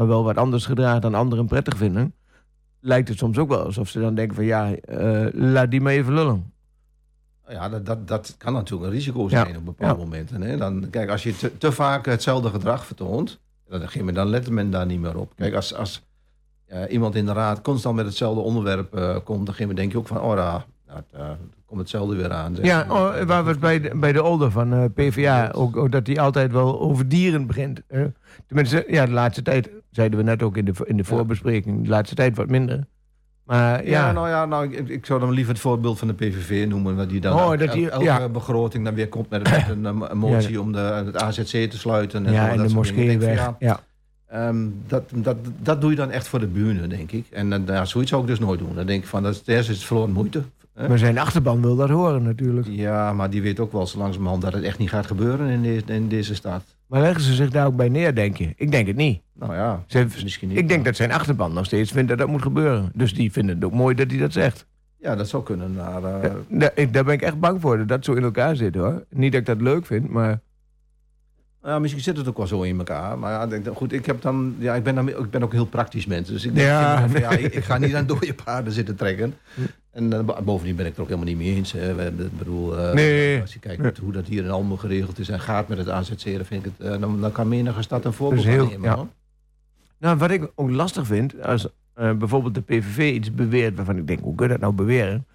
[0.00, 2.14] maar wel wat anders gedraag dan anderen prettig vinden.
[2.80, 5.92] Lijkt het soms ook wel alsof ze dan denken van ja, eh, laat die maar
[5.92, 6.52] even lullen.
[7.48, 9.56] Ja, dat, dat, dat kan natuurlijk een risico zijn Ja.
[9.56, 10.04] op bepaalde Ja.
[10.04, 10.42] momenten.
[10.42, 10.56] Hè?
[10.56, 14.70] Dan, kijk, als je te, te vaak hetzelfde gedrag vertoont, dan, dan, dan let men
[14.70, 15.32] daar niet meer op.
[15.36, 16.02] Kijk, als, als
[16.66, 20.06] ja, iemand in de raad constant met hetzelfde onderwerp eh, komt, dan denk je ook
[20.06, 20.56] van, oh,
[20.92, 22.54] daar, daar, daar komt hetzelfde weer aan.
[22.54, 22.64] zeg.
[22.64, 25.92] Ja, oh, waar we het bij de, bij de Older van eh, PvdA, ook, ook
[25.92, 27.80] dat hij altijd wel over dieren begint.
[27.88, 28.06] hè.
[28.46, 31.88] tenminste, ja, de laatste tijd, zeiden we net ook in de, in de voorbespreking, de
[31.88, 32.86] laatste tijd wat minder.
[33.44, 36.14] Maar ja, Ja, nou ja, nou, ik, ik zou dan liever het voorbeeld van de
[36.14, 36.96] PVV noemen.
[36.96, 38.28] waar Die dan Oh, dat die- elke ja.
[38.28, 42.26] begroting dan weer komt met, met een, een motie om de, het AZC te sluiten.
[42.26, 43.50] En ja, en dat de moskee weg.
[43.58, 43.80] Ja.
[44.26, 47.26] ehm, dat, dat, dat doe je dan echt voor de buren, denk ik.
[47.30, 48.74] En ja, zoiets zou ik dus nooit doen.
[48.74, 50.42] Dan denk ik van, dat eerste is het verloren moeite.
[50.74, 52.66] Maar zijn achterban wil dat horen natuurlijk.
[52.70, 55.62] Ja, maar die weet ook wel zo langzamerhand dat het echt niet gaat gebeuren in,
[55.62, 56.62] deze in deze stad.
[56.86, 58.52] Maar leggen ze zich daar ook bij neer, denk je?
[58.56, 59.20] Ik denk het niet.
[59.34, 60.58] Nou ja, Ze, misschien niet.
[60.58, 62.90] ik denk dat zijn achterban nog steeds vindt dat dat moet gebeuren.
[62.94, 64.66] Dus die vinden het ook mooi dat hij dat zegt.
[64.98, 65.74] Ja, dat zou kunnen.
[65.74, 68.74] Maar, eh, Ja, daar ben ik echt bang voor, dat dat zo in elkaar zit
[68.74, 69.04] hoor.
[69.10, 70.40] Niet dat ik dat leuk vind, maar...
[71.64, 73.18] Ja, misschien zit het ook wel zo in elkaar.
[73.18, 75.66] Maar ja, denk, goed, ik, heb dan, ja, ik, ben dan, ik ben ook heel
[75.66, 76.28] praktisch mens.
[76.28, 79.34] Dus ik, denk, Ja, van, ja, ik, ik ga niet aan dode paarden zitten trekken.
[79.90, 81.72] En eh, bo- bovendien ben ik het er ook helemaal niet mee eens.
[81.72, 81.94] Hè.
[81.94, 83.40] We ik bedoel, Nee.
[83.40, 86.44] als je kijkt hoe dat hier in geregeld is en gaat met het AZC, dan,
[86.44, 88.90] vind ik het, eh, dan, dan kan menige stad een voorbeeld Dus heel- nemen.
[88.90, 89.06] ja.
[89.98, 94.20] Nou, wat ik ook lastig vind, als bijvoorbeeld de PVV iets beweert waarvan ik denk,
[94.20, 95.26] hoe kun je dat nou beweren?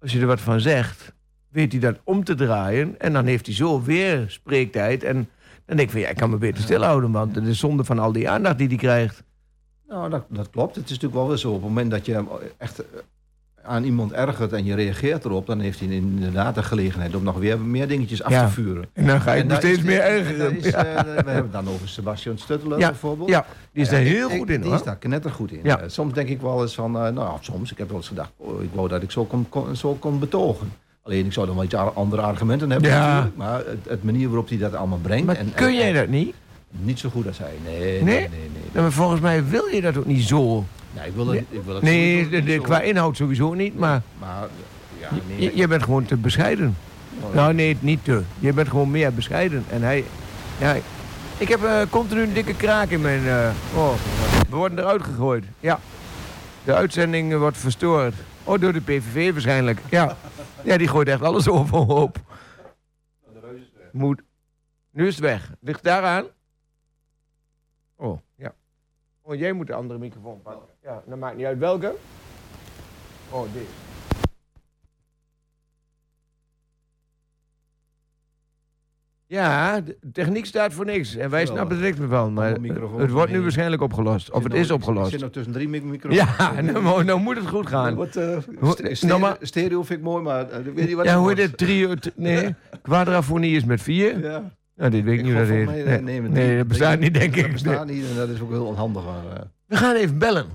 [0.00, 1.12] Als je er wat van zegt,
[1.48, 5.02] weet hij dat om te draaien en dan heeft hij zo weer spreektijd.
[5.04, 5.28] En
[5.66, 7.98] dan denk ik van, ja, ik kan me beter stilhouden, want het is zonde van
[7.98, 9.22] al die aandacht die hij krijgt.
[9.88, 10.74] Nou, dat, dat klopt.
[10.76, 11.48] Het is natuurlijk wel weer zo.
[11.48, 12.24] Op het moment dat je
[12.58, 12.86] echt eh,
[13.62, 17.38] aan iemand ergert en je reageert erop, dan heeft hij inderdaad de gelegenheid om nog
[17.38, 18.46] weer meer dingetjes af Ja.
[18.46, 18.84] te vuren.
[18.92, 20.62] En dan ga je daar steeds meer de- ergeren.
[20.62, 20.84] Ja.
[20.84, 23.28] eh, we hebben het dan over Sebastian Stuttelen Ja, bijvoorbeeld.
[23.28, 24.78] Ja, die is daar heel ik- goed in Die hoor.
[24.78, 25.64] is daar knettergoed in.
[25.64, 28.30] Eh, soms denk ik wel eens van, eh, nou soms, ik heb wel eens gedacht,
[28.36, 30.72] oh, ik wou dat ik zo kon, kon- zo kon betogen.
[31.06, 33.06] Alleen ik zou dan wel iets andere argumenten hebben Ja.
[33.08, 33.36] natuurlijk.
[33.36, 35.26] Maar het, het manier waarop hij dat allemaal brengt.
[35.26, 36.34] Maar en, kun en- jij dat niet?
[36.70, 37.52] Niet zo goed als hij.
[37.64, 38.02] Nee, nee, Nee?
[38.02, 38.28] nee.
[38.28, 38.38] nee,
[38.72, 40.64] Nou, maar volgens mij wil je dat ook niet zo.
[40.94, 44.46] Nee, ik wil ik wil Nee, niet zo- qua inhoud sowieso niet, maar Maar
[45.00, 45.56] ja, je, nee.
[45.56, 46.76] je bent gewoon te bescheiden.
[47.22, 48.22] Oh, Nou nee, niet te.
[48.38, 49.64] Je bent gewoon meer bescheiden.
[49.70, 50.04] En hij...
[50.58, 50.76] Ja,
[51.38, 53.26] ik heb eh, continu een dikke kraak in mijn...
[53.26, 53.92] eh, oh,
[54.50, 55.44] we worden eruit gegooid.
[55.60, 55.80] Ja.
[56.64, 58.14] De uitzending wordt verstoord.
[58.46, 59.80] Oh, door de PVV waarschijnlijk.
[59.90, 60.16] Ja.
[60.64, 62.18] Ja, die gooit echt alles overhoop.
[63.92, 64.22] Moet...
[64.90, 65.52] Nu is het weg.
[65.60, 66.24] Ligt daaraan?
[67.96, 68.54] Oh, ja.
[69.22, 70.68] Oh, jij moet de andere microfoon pakken.
[70.82, 71.94] Ja, dat maakt niet uit welke.
[73.30, 73.85] Oh, deze.
[79.28, 81.16] Ja, de techniek staat voor niks.
[81.16, 82.32] En wij snappen er niks meer van.
[82.32, 82.50] Maar
[82.96, 84.30] het wordt nu waarschijnlijk opgelost.
[84.30, 85.06] Of het is nou- opgelost.
[85.06, 86.36] Ik zit nog tussen drie mic- microfoons.
[86.38, 87.94] Ja, nou, nou moet het goed gaan.
[87.94, 88.38] Wat, eh,
[88.92, 91.56] st- stereo, vind ik mooi, maar eh, weet niet wat Ja, het hoe heet het?
[91.58, 91.94] Trio...
[92.16, 94.20] Nee, quadrafonie is met vier.
[94.20, 94.54] Ja.
[94.76, 97.36] Nou, dit weet ik, Ik niet dat Nee, mij, eh, nee, dat bestaat niet, denk
[97.36, 97.52] Dat ik.
[97.52, 99.04] bestaat niet en dat is ook heel onhandig.
[99.04, 100.46] Maar, We gaan even bellen.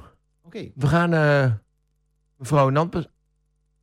[0.45, 0.71] Oké.
[0.75, 1.09] We gaan...
[2.37, 3.07] mevrouw Nampers...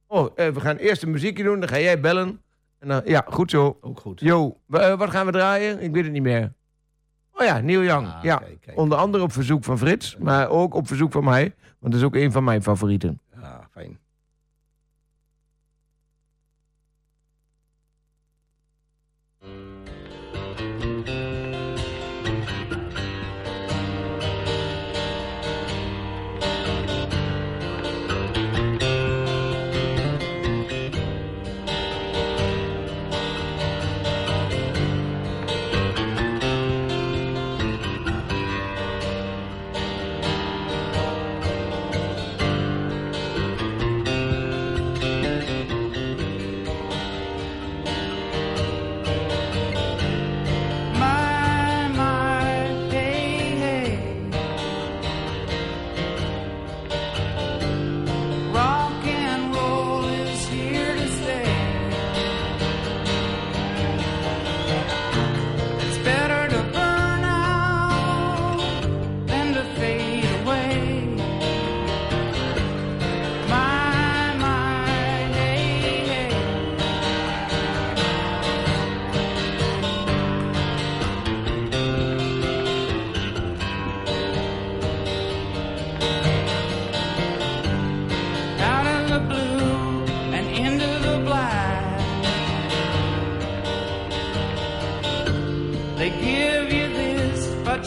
[0.06, 1.60] Oh, we gaan eerst een muziekje doen.
[1.60, 2.40] Dan ga jij bellen.
[2.78, 3.78] En dan, ja, goed zo.
[3.80, 4.20] Ook goed.
[4.66, 5.82] W- eh, wat gaan we draaien?
[5.82, 6.52] Ik weet het niet meer.
[7.32, 8.06] Oh ja, Neil Young.
[8.06, 8.36] Ah, ja.
[8.36, 8.76] kijk, kijk.
[8.78, 10.16] Onder andere op verzoek van Frits.
[10.16, 11.54] Maar ook op verzoek van mij.
[11.78, 13.20] Want dat is ook een van mijn favorieten.
[13.40, 13.98] Ja, fijn.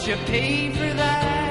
[0.06, 1.41] You pay for that.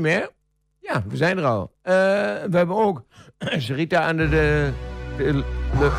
[0.00, 0.30] Niet meer?
[0.78, 1.72] Ja, we zijn er al.
[1.82, 1.92] Eh,
[2.50, 3.02] we hebben ook
[3.38, 4.72] Sarita aan de, de,
[5.16, 5.32] de,
[5.78, 5.90] de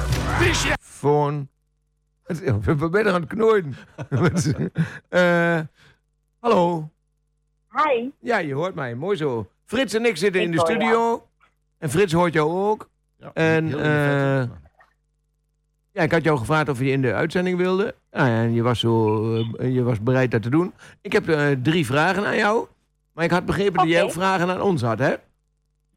[0.63, 1.49] telefoon.
[2.23, 3.75] We er aan het knooien.
[5.09, 5.59] Eh,
[6.39, 6.89] hallo.
[7.71, 8.09] Hi.
[8.19, 8.95] Ja, je hoort mij.
[8.95, 9.49] Mooi zo.
[9.65, 11.27] Frits en ik zitten Ik in de studio.
[11.77, 12.89] En Frits hoort jou ook.
[13.17, 14.49] Ja, En, eh.
[15.91, 17.95] Ja, ik had jou gevraagd of je in de uitzending wilde.
[18.11, 19.25] Nou ja, en je was, zo,
[19.59, 20.73] je was bereid dat te doen.
[21.01, 22.67] Ik heb eh, drie vragen aan jou.
[23.13, 25.15] Maar ik had begrepen dat jij ook vragen aan ons had, hè?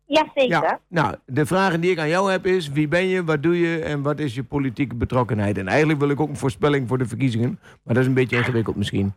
[0.07, 0.63] Ja, zeker.
[0.63, 0.81] Ja.
[0.89, 2.69] Nou, de vragen die ik aan jou heb is...
[2.69, 5.59] wie ben je, wat doe je en wat is je politieke betrokkenheid?
[5.59, 7.59] En eigenlijk wil ik ook een voorspelling voor de verkiezingen.
[7.83, 9.15] Maar dat is een beetje ingewikkeld misschien.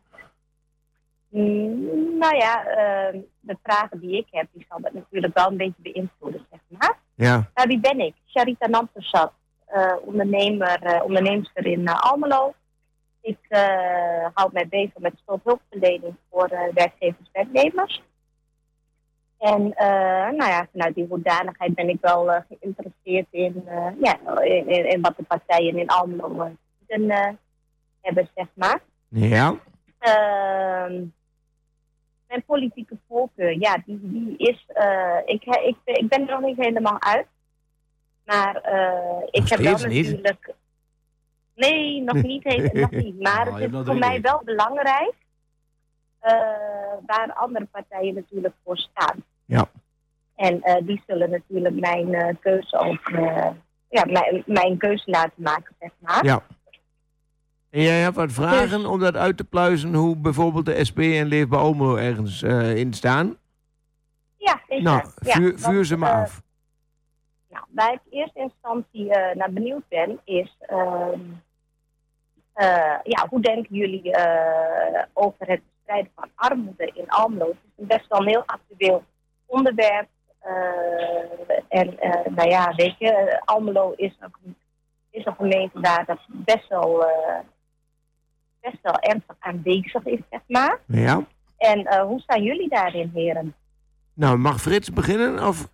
[1.29, 5.57] Mm, nou ja, eh, de vragen die ik heb, die zal dat natuurlijk wel een
[5.57, 6.97] beetje beïnvloeden, zeg maar.
[7.15, 8.13] Ja, Nou, wie ben ik?
[8.25, 9.31] Sharita Nampersat,
[9.65, 12.53] eh ondernemer, onderneemster in eh, Almelo.
[13.27, 18.01] Ik eh houd mij bezig met schuldhulpverlening voor eh, werkgevers en werknemers.
[19.37, 23.63] En eh, nou ja, vanuit die hoedanigheid ben ik wel geïnteresseerd in,
[24.01, 26.51] ja, in, in, in wat de partijen in Almelo
[28.01, 28.81] hebben, zeg maar.
[29.07, 29.55] ja,
[29.99, 31.03] Ehm,
[32.27, 34.65] mijn politieke voorkeur, ja, die, die is.
[35.25, 37.27] ik, ik, ik ben er nog niet helemaal uit.
[38.25, 38.55] Maar
[39.29, 40.55] ik Nog heb wel natuurlijk.
[41.57, 42.43] Nee, nog niet.
[42.47, 43.21] Heel, nog niet.
[43.21, 45.13] Maar je het is voor mij wel belangrijk
[46.19, 46.33] eh,
[47.05, 49.23] waar andere partijen natuurlijk voor staan.
[49.45, 49.69] Ja.
[50.35, 53.09] En eh, die zullen natuurlijk mijn eh, keuze ook.
[53.89, 56.25] ja, mijn, mijn keuze laten maken, zeg maar.
[56.25, 56.41] Ja.
[57.69, 59.93] En jij hebt wat vragen om dat uit te pluizen...
[59.93, 62.43] hoe bijvoorbeeld de SP en Leefbaar Almelo ergens
[62.75, 63.37] in staan?
[64.37, 64.83] Ja, zeker.
[64.83, 66.41] Nou, Ja, vuur, want, vuur ze maar af.
[67.49, 71.19] Nou, waar ik in eerste instantie naar benieuwd ben, is ehm, eh,
[73.03, 77.47] ja, hoe denken jullie eh, over het bestrijden van armoede in Almelo?
[77.47, 79.03] Het is een best wel een heel actueel
[79.45, 80.07] onderwerp.
[80.39, 84.55] eh, en eh, nou ja, weet je, Almelo is ook een,
[85.09, 87.39] is een gemeente waar dat best wel, eh,
[88.61, 90.79] best wel ernstig aanwezig is, zeg maar.
[90.87, 91.21] Ja.
[91.57, 93.55] En eh, hoe staan jullie daarin, heren?
[94.13, 95.47] Nou, mag Frits beginnen?
[95.47, 95.67] Of...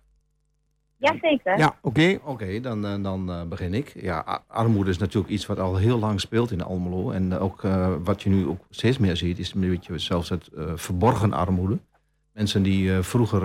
[0.96, 1.58] Jazeker.
[1.58, 2.18] Ja, oké.
[2.24, 3.92] Oké, dan, eh, dan eh, begin ik.
[4.00, 7.10] Ja, armoede is natuurlijk iets wat al heel lang speelt in Almelo.
[7.10, 7.62] En eh, ook
[8.04, 11.78] wat je nu ook steeds meer ziet, is een beetje zelfs het verborgen armoede.
[12.32, 13.42] Mensen die vroeger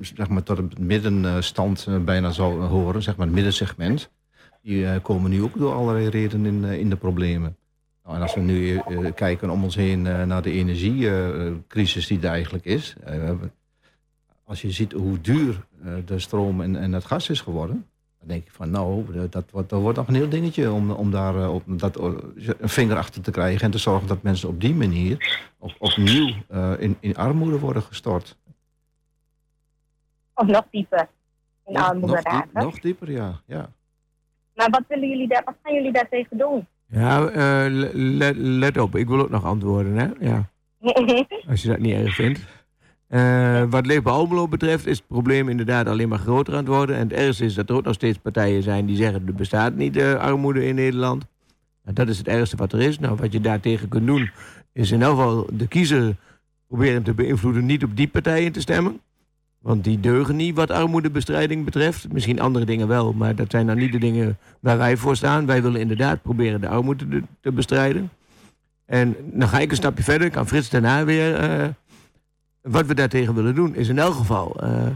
[0.00, 4.10] zeg maar tot het middenstand bijna zouden horen, zeg maar het middensegment.
[4.62, 7.56] die komen nu ook door allerlei redenen in, in de problemen.
[8.04, 8.80] Nou, en als we nu
[9.14, 12.96] kijken om ons heen naar de energiecrisis die er eigenlijk is.
[14.44, 17.86] Als je ziet hoe duur eh, de stroom en, en het gas is geworden.
[18.18, 20.90] Dan denk ik van nou, eh, dat wordt, dat wordt nog een heel dingetje om,
[20.90, 22.12] om daar eh, op, dat, eh,
[22.58, 23.60] een vinger achter te krijgen.
[23.60, 27.82] En te zorgen dat mensen op die manier op, opnieuw eh, in, in armoede worden
[27.82, 28.36] gestort.
[30.34, 31.08] Of nog dieper
[31.66, 32.62] in Nog, armoede nog, diep- raken.
[32.62, 33.40] nog dieper, ja.
[33.46, 33.70] ja.
[34.54, 36.66] Maar wat, willen jullie daar, wat gaan jullie daartegen doen?
[36.86, 38.96] Ja, eh, le- let, let op.
[38.96, 40.08] Ik wil ook nog antwoorden, hè?
[40.20, 40.48] Ja,
[41.48, 42.40] als je dat niet erg vindt.
[43.06, 46.96] Eh, wat Leefbaar Almelo betreft is het probleem inderdaad alleen maar groter aan het worden.
[46.96, 49.22] En het ergste is dat er ook nog steeds partijen zijn die zeggen...
[49.26, 51.24] er bestaat niet eh, armoede in Nederland.
[51.82, 52.98] Nou, dat is het ergste wat er is.
[52.98, 54.30] Nou, wat je daartegen kunt doen...
[54.72, 56.16] is in elk geval de kiezer
[56.68, 57.66] proberen te beïnvloeden...
[57.66, 59.00] niet op die partijen te stemmen.
[59.58, 62.12] Want die deugen niet wat armoedebestrijding betreft.
[62.12, 65.46] Misschien andere dingen wel, maar dat zijn dan niet de dingen waar wij voor staan.
[65.46, 68.10] Wij willen inderdaad proberen de armoede te, bestrijden.
[68.86, 71.34] En dan ga ik een stapje verder, kan Frits daarna weer...
[71.34, 71.68] eh,
[72.64, 74.86] wat we daartegen willen doen is in elk geval eh,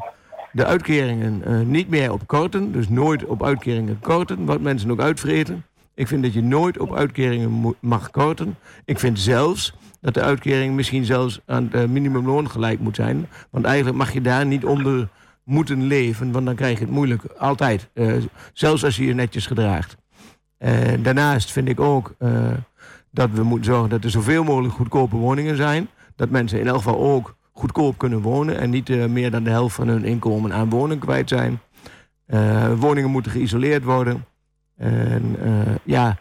[0.52, 2.72] de uitkeringen eh, niet meer op korten.
[2.72, 5.64] Dus nooit op uitkeringen korten, wat mensen ook uitvreten.
[5.94, 8.56] Ik vind dat je nooit op uitkeringen mag korten.
[8.84, 13.28] Ik vind zelfs dat de uitkering misschien zelfs aan het minimumloon gelijk moet zijn.
[13.50, 15.08] Want eigenlijk mag je daar niet onder
[15.44, 17.22] moeten leven, want dan krijg je het moeilijk.
[17.24, 17.88] Altijd.
[17.92, 18.12] Eh,
[18.52, 19.96] zelfs als je je netjes gedraagt.
[21.00, 22.14] Daarnaast vind ik ook
[23.10, 25.88] dat we moeten zorgen dat er zoveel mogelijk goedkope woningen zijn.
[26.16, 29.50] Dat mensen in elk geval ook goedkoop kunnen wonen en niet eh, meer dan de
[29.50, 31.60] helft van hun inkomen aan woning kwijt zijn.
[32.26, 34.24] Eh, woningen moeten geïsoleerd worden.
[34.76, 36.18] En eh, ja.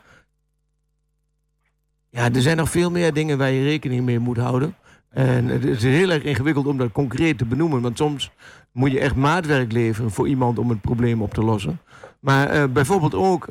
[2.10, 4.76] ja, er zijn nog veel meer dingen waar je rekening mee moet houden.
[5.10, 7.82] En het is heel erg ingewikkeld om dat concreet te benoemen.
[7.82, 8.32] Want soms
[8.72, 11.80] moet je echt maatwerk leveren voor iemand om het probleem op te lossen.
[12.20, 13.48] Maar bijvoorbeeld ook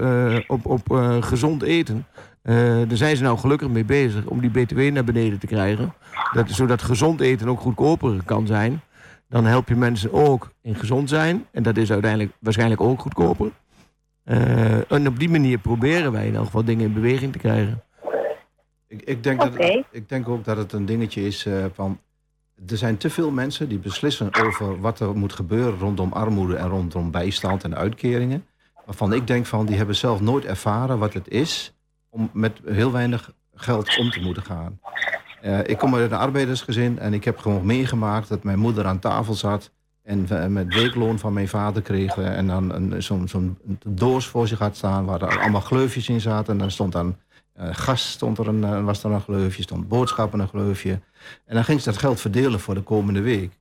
[0.46, 2.06] op, op gezond eten.
[2.46, 2.54] Eh,
[2.88, 5.94] daar zijn ze nou gelukkig mee bezig om die BTW naar beneden te krijgen.
[6.32, 8.80] Dat, zodat gezond eten ook goedkoper kan zijn.
[9.28, 11.46] Dan help je mensen ook in gezond zijn.
[11.50, 13.50] En dat is uiteindelijk waarschijnlijk ook goedkoper.
[14.24, 17.82] Eh, en op die manier proberen wij in elk geval dingen in beweging te krijgen.
[18.88, 19.82] Ik, ik, denk dat, Oké.
[19.90, 21.98] ik denk ook dat het een dingetje is eh, van...
[22.68, 26.68] Er zijn te veel mensen die beslissen over wat er moet gebeuren rondom armoede en
[26.68, 28.46] rondom bijstand en uitkeringen.
[28.84, 31.75] Waarvan ik denk van, die hebben zelf nooit ervaren wat het is
[32.16, 34.80] om met heel weinig geld om te moeten gaan.
[35.40, 38.98] Eh, ik kom uit een arbeidersgezin en ik heb gewoon meegemaakt dat mijn moeder aan
[38.98, 39.70] tafel zat
[40.02, 45.04] en met weekloon van mijn vader kregen en dan zo'n doos voor zich had staan
[45.04, 46.52] waar er allemaal gleufjes in zaten.
[46.52, 47.16] En dan stond dan
[47.56, 51.00] eh, gas stond er een, eh, was er een gleufje, stond boodschappen een gleufje.
[51.44, 53.58] En dan ging ze dat geld verdelen voor de komende week.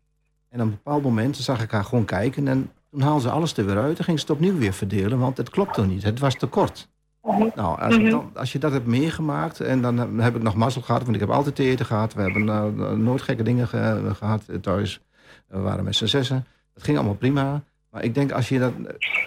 [0.49, 3.57] En op een bepaald moment zag ik haar gewoon kijken en toen haalde ze alles
[3.57, 6.19] er weer uit en ging ze het opnieuw weer verdelen, want het klopte niet, het
[6.19, 6.89] was tekort.
[7.25, 7.47] Mhm.
[7.55, 8.09] Nou, als, Mhm.
[8.09, 11.19] dan- als je dat hebt meegemaakt, en dan heb- ik nog mazzel gehad, want ik
[11.19, 12.13] heb altijd eten gehad.
[12.13, 14.99] We hebben eh, nooit gekke dingen ge- gehad thuis.
[15.47, 16.45] We waren met z'n zessen.
[16.73, 17.63] Het ging allemaal prima.
[17.91, 18.73] Maar ik denk, als je, dat,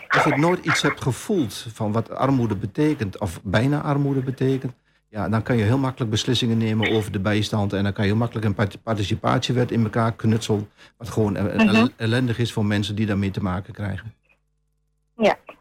[0.09, 4.73] als je nooit iets hebt gevoeld van wat armoede betekent, of bijna armoede betekent,
[5.09, 7.73] ja, dan kan je heel makkelijk beslissingen nemen over de bijstand.
[7.73, 10.69] En dan kan je heel makkelijk een part- participatiewet in elkaar knutselen.
[10.97, 11.75] Wat gewoon eh, Mhm.
[11.77, 14.13] el- ellendig is voor mensen die daarmee te maken krijgen.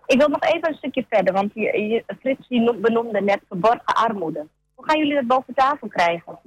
[0.07, 3.39] Ik wil nog even een stukje verder, want je, je, Frits die no- benoemde net
[3.47, 4.47] verborgen armoede.
[4.73, 6.39] Hoe gaan jullie dat boven tafel krijgen?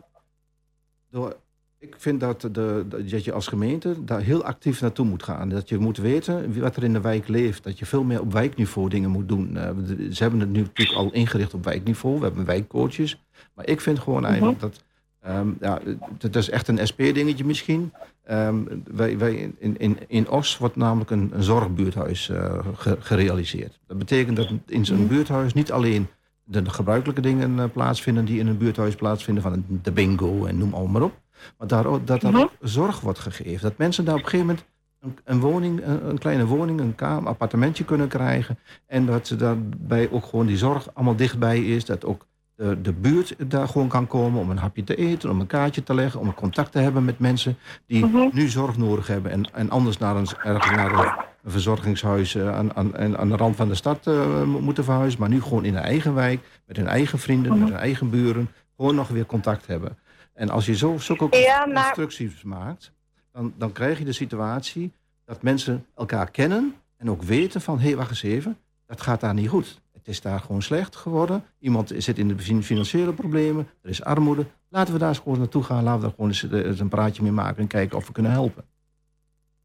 [1.10, 1.36] Door,
[1.78, 5.48] ik vind dat, de, dat je als gemeente daar heel actief naartoe moet gaan.
[5.48, 7.64] Dat je moet weten wat er in de wijk leeft.
[7.64, 9.56] Dat je veel meer op wijkniveau dingen moet doen.
[9.56, 9.70] Eh,
[10.10, 12.18] ze hebben het nu natuurlijk al ingericht op wijkniveau.
[12.18, 13.24] We hebben wijkcoaches.
[13.54, 14.84] Maar ik vind gewoon eigenlijk dat...
[15.22, 15.78] ehm, ja,
[16.18, 17.92] dat is echt een SP-dingetje misschien.
[18.24, 23.78] Ehm, wij, wij in, in, in Os wordt namelijk een, een zorgbuurthuis eh, ge- gerealiseerd.
[23.86, 26.06] Dat betekent dat in zo'n buurthuis niet alleen
[26.44, 30.74] de gebruikelijke dingen eh, plaatsvinden die in een buurthuis plaatsvinden, van de bingo en noem
[30.74, 31.20] allemaal maar op.
[31.58, 32.40] Maar daar ook, dat daar Mhm.
[32.40, 33.60] ook zorg wordt gegeven.
[33.62, 34.64] Dat mensen daar op een gegeven moment
[35.00, 38.58] een, een woning, een, een kleine woning, een kamer, appartementje kunnen krijgen.
[38.86, 41.84] En dat ze daarbij ook gewoon die zorg allemaal dichtbij is.
[41.84, 42.26] Dat ook
[42.60, 45.82] de, de buurt daar gewoon kan komen om een hapje te eten, om een kaartje
[45.82, 47.56] te leggen, om een contact te hebben met mensen
[47.86, 48.28] die Mhm.
[48.32, 49.30] nu zorg nodig hebben.
[49.32, 53.36] En, en anders naar een, ergens naar een, een verzorgingshuis eh, aan, aan, aan de
[53.36, 55.20] rand van de stad eh, mo- moeten verhuizen.
[55.20, 58.48] Maar nu gewoon in hun eigen wijk, met hun eigen vrienden, met hun eigen buren,
[58.76, 59.98] gewoon nog weer contact hebben.
[60.34, 62.92] En als je zo, zulke Ja, maar- instructies maakt,
[63.32, 64.92] dan, dan krijg je de situatie
[65.24, 68.56] dat mensen elkaar kennen en ook weten van, hé, hey, wacht eens even,
[68.86, 69.80] dat gaat daar niet goed.
[70.00, 71.44] Het is daar gewoon slecht geworden.
[71.58, 74.44] Iemand zit in de fin- financiële problemen, er is armoede.
[74.68, 76.88] Laten we daar eens gewoon naartoe gaan, laten we daar gewoon eens, eh, eens een
[76.88, 78.64] praatje mee maken en kijken of we kunnen helpen.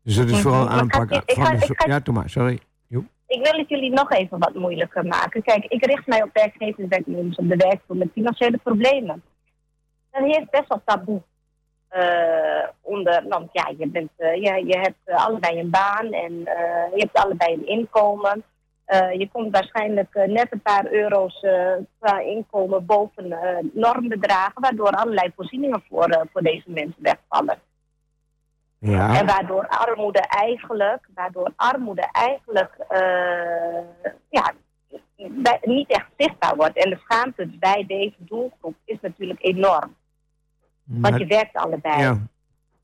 [0.04, 1.66] Dus dat is vooral Maar aanpakken ik ga- van de...
[1.66, 2.60] ik ga- Ja, Thomas, sorry.
[2.88, 5.44] Ik, ik wil het jullie nog even wat moeilijker maken.
[5.44, 9.24] Kijk, ik richt mij op werkgevers en werknemers op de werkvloer met financiële problemen.
[10.12, 11.22] Dat heerst best wel taboe.
[11.88, 16.96] Eh, onder, want ja, je, bent, eh, je, je hebt allebei een baan en eh,
[16.96, 18.44] je hebt allebei een inkomen.
[18.86, 23.38] Eh, je komt waarschijnlijk eh, net een paar euro's eh, qua inkomen boven
[23.74, 27.60] normbedragen, waardoor allerlei voorzieningen voor, voor deze mensen wegvallen.
[28.80, 29.20] Ja.
[29.20, 32.76] En waardoor armoede eigenlijk, waardoor armoede eigenlijk
[34.30, 34.54] ja,
[35.16, 36.84] bij- niet echt zichtbaar wordt.
[36.84, 39.96] En de schaamte bij deze doelgroep is natuurlijk enorm.
[40.84, 42.02] Want je werkt allebei.
[42.02, 42.18] Ja.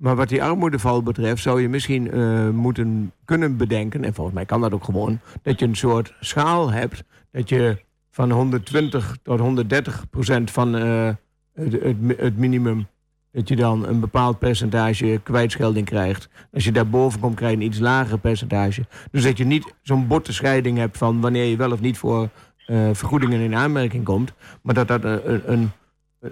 [0.02, 4.46] Maar wat die armoedeval betreft, zou je misschien eh, moeten kunnen bedenken, en volgens mij
[4.46, 7.78] kan dat ook gewoon, dat je een soort schaal hebt, dat je
[8.12, 11.10] van 120 tot 130 procent van eh,
[11.54, 12.88] het, het, mi- het minimum,
[13.32, 16.30] dat je dan een bepaald percentage kwijtschelding krijgt.
[16.54, 18.86] Als je daarboven komt, krijg je een iets lager percentage.
[19.12, 22.30] Dus dat je niet zo'n botte scheiding hebt van wanneer je wel of niet voor
[22.66, 25.72] eh, vergoedingen in aanmerking komt, maar dat dat een, een,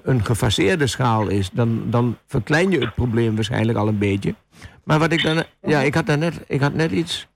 [0.03, 4.35] een gefaseerde schaal is, dan, dan verklein je het probleem waarschijnlijk al een beetje.
[4.83, 5.43] Maar wat ik dan.
[5.61, 7.27] Ja, ik had daar net, ik had net iets.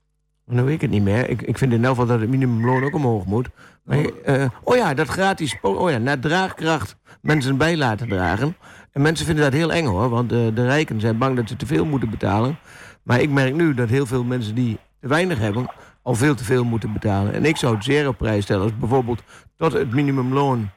[0.45, 1.29] Nou weet ik het niet meer.
[1.29, 3.49] Ik, ik vind in elk dat het minimumloon ook omhoog moet.
[3.87, 5.57] Eh, oh ja, dat gratis.
[5.61, 8.55] Oh ja, naar draagkracht mensen bij laten dragen.
[8.91, 11.55] En mensen vinden dat heel eng hoor, want eh, de rijken zijn bang dat ze
[11.55, 12.57] te veel moeten betalen.
[13.03, 15.65] Maar ik merk nu dat heel veel mensen die te weinig hebben,
[16.01, 17.33] al veel te veel moeten betalen.
[17.33, 19.23] En ik zou het zeer op prijs stellen als bijvoorbeeld
[19.57, 20.69] tot het minimumloon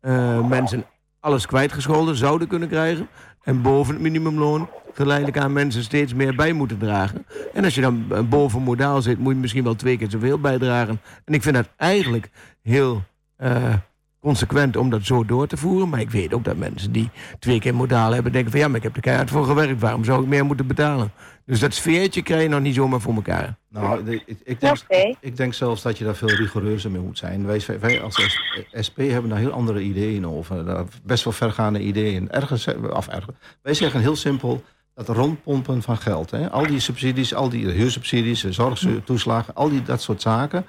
[0.00, 0.84] eh, mensen
[1.20, 3.08] alles kwijtgescholden zouden kunnen krijgen.
[3.42, 7.26] En boven het minimumloon geleidelijk aan mensen steeds meer bij moeten dragen.
[7.52, 10.40] En als je dan eh, boven modaal zit, moet je misschien wel twee keer zoveel
[10.40, 11.00] bijdragen.
[11.24, 12.30] En ik vind dat eigenlijk
[12.62, 13.02] heel
[13.36, 13.74] eh,
[14.20, 15.88] consequent om dat zo door te voeren.
[15.88, 18.76] Maar ik weet ook dat mensen die twee keer modaal hebben, denken van ja, maar
[18.76, 19.80] ik heb er keihard voor gewerkt.
[19.80, 21.12] Waarom zou ik meer moeten betalen?
[21.46, 23.56] Dus dat sfeertje krijg je nog niet zomaar voor elkaar.
[23.68, 25.14] Nou, de- ik, ik, denk, Oké.
[25.20, 27.46] ik denk zelfs dat je daar veel rigoureuzer mee moet zijn.
[27.46, 28.40] Wij, wij als
[28.86, 30.64] SP hebben daar heel andere ideeën over.
[30.64, 32.30] Daar best wel vergaande ideeën.
[32.30, 34.62] Ergens, of ergens, wij zeggen heel simpel
[34.94, 36.30] dat rondpompen van geld.
[36.30, 36.50] Hè.
[36.50, 40.66] Al die subsidies, al die huursubsidies, zorgtoeslagen, al die dat soort zaken.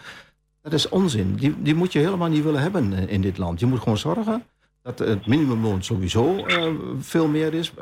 [0.62, 1.36] Dat is onzin.
[1.36, 3.60] Die, die moet je helemaal niet willen hebben eh, in dit land.
[3.60, 4.44] Je moet gewoon zorgen
[4.82, 7.74] dat het minimumloon sowieso eh, veel meer is.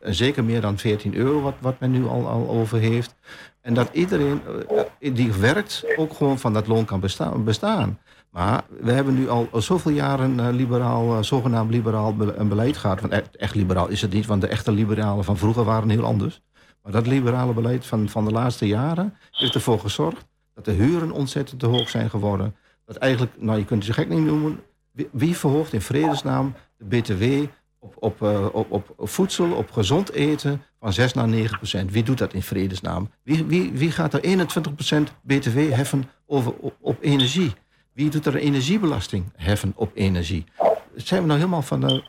[0.00, 3.14] En zeker meer dan 14 euro, wat, wat men nu al, al over heeft.
[3.60, 4.40] En dat iedereen
[5.00, 7.44] eh, die werkt ook gewoon van dat loon kan bestaan.
[7.44, 7.98] bestaan.
[8.30, 12.16] Maar we hebben nu al zoveel jaren eh, liberaal, eh, zogenaamd liberaal
[12.48, 13.00] beleid gehad.
[13.00, 16.04] Want echt, echt liberaal is het niet, want de echte liberalen van vroeger waren heel
[16.04, 16.40] anders.
[16.82, 21.10] Maar dat liberale beleid van, van de laatste jaren heeft ervoor gezorgd dat de huren
[21.10, 22.56] ontzettend te hoog zijn geworden.
[22.84, 26.54] Dat eigenlijk, nou je kunt het je gek niet noemen, wie, wie verhoogt in vredesnaam
[26.76, 27.24] de BTW
[27.78, 31.90] op, op, eh, op, op voedsel, op gezond eten van 6 naar 9 procent?
[31.92, 33.10] Wie doet dat in vredesnaam?
[33.22, 37.52] Wie, wie, wie gaat er 21 procent BTW heffen over, op, op energie?
[37.92, 40.44] Wie doet er een energiebelasting heffen op energie?
[40.94, 42.04] Zijn we nou helemaal van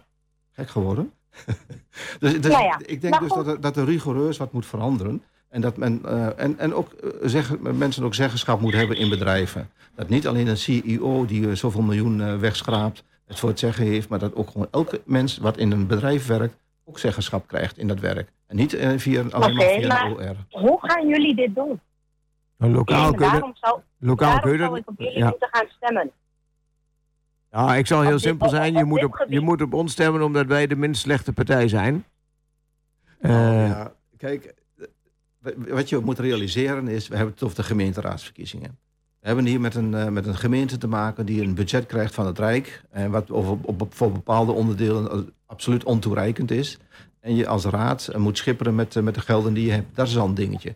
[0.51, 1.11] gek geworden?
[2.19, 2.79] dus dus Ja, ja.
[2.85, 5.23] ik denk Maar dus dat, dat er rigoureus wat moet veranderen.
[5.55, 9.09] En dat men, eh, en, en ook eh, zeggen, mensen ook zeggenschap moeten hebben in
[9.09, 9.69] bedrijven.
[9.95, 13.85] Dat niet alleen een CEO die eh, zoveel miljoen eh, wegschraapt het voor het zeggen
[13.85, 17.77] heeft, maar dat ook gewoon elke mens wat in een bedrijf werkt ook zeggenschap krijgt
[17.77, 18.29] in dat werk.
[18.47, 20.59] En niet eh, via, alleen maar Oké, via maar- de OR.
[20.61, 21.79] Hoe gaan jullie dit doen?
[22.57, 25.17] Nou, lokaal kun je, daarom zou, lokaal kun je daarom zou dat- ik op jullie
[25.23, 25.29] ja.
[25.29, 26.11] moeten gaan stemmen.
[27.51, 28.73] Ja, ik zal heel Op dit- simpel zijn.
[28.73, 31.67] Je op moet op, je moet op ons stemmen omdat wij de minst slechte partij
[31.67, 32.05] zijn.
[33.19, 34.53] Eh, Nou, ja, kijk,
[35.55, 38.77] wat je moet realiseren is, we hebben het over de gemeenteraadsverkiezingen.
[39.19, 42.13] We hebben hier met een, eh, met een gemeente te maken die een budget krijgt
[42.13, 42.83] van het Rijk.
[42.89, 46.79] En wat over, op, voor bepaalde onderdelen eh, absoluut ontoereikend is.
[47.25, 49.95] En je als raad eh, moet schipperen met, eh, met de gelden die je hebt.
[49.95, 50.75] Dat is al een dingetje.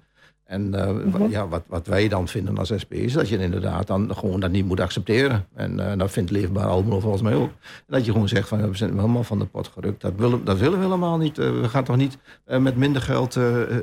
[0.50, 3.88] En eh, wa- ja, wat, wat wij dan vinden als SP is dat je inderdaad
[3.88, 5.48] dan gewoon dat niet moet accepteren.
[5.54, 7.50] En eh, dat vindt Leefbaar Almelo volgens mij ook.
[7.88, 10.02] Dat je gewoon zegt van we zijn helemaal van de pot gerukt.
[10.02, 11.38] Dat willen, dat willen we helemaal niet.
[11.38, 13.34] Eh, we gaan toch niet met minder geld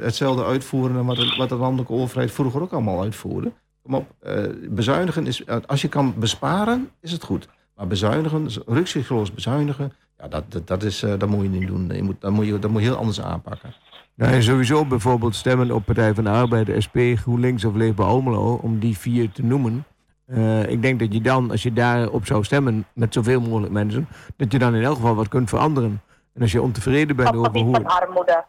[0.01, 3.53] hetzelfde uitvoeren dan wat, de- wat de landelijke overheid vroeger ook allemaal uitvoerde.
[3.83, 4.07] Kom op,
[4.71, 7.49] bezuinigen is, als je kan besparen, is het goed.
[7.77, 11.89] Maar bezuinigen, rukzichtloos bezuinigen, ja, dat, dat, dat, is, dat moet je niet doen.
[11.95, 13.75] Je moet, dat, moet je, dat moet je heel anders aanpakken.
[14.17, 18.59] Nou, en sowieso bijvoorbeeld stemmen op Partij van de Arbeid, SP, GroenLinks of Leefbaar Almelo,
[18.62, 19.85] om die vier te noemen.
[20.27, 24.09] Eh, ik denk dat je dan, als je daarop zou stemmen met zoveel mogelijk mensen,
[24.37, 26.01] dat je dan in elk geval wat kunt veranderen.
[26.35, 27.91] En als je ontevreden bent Op het over gebied hoe...
[27.91, 28.45] van armoede.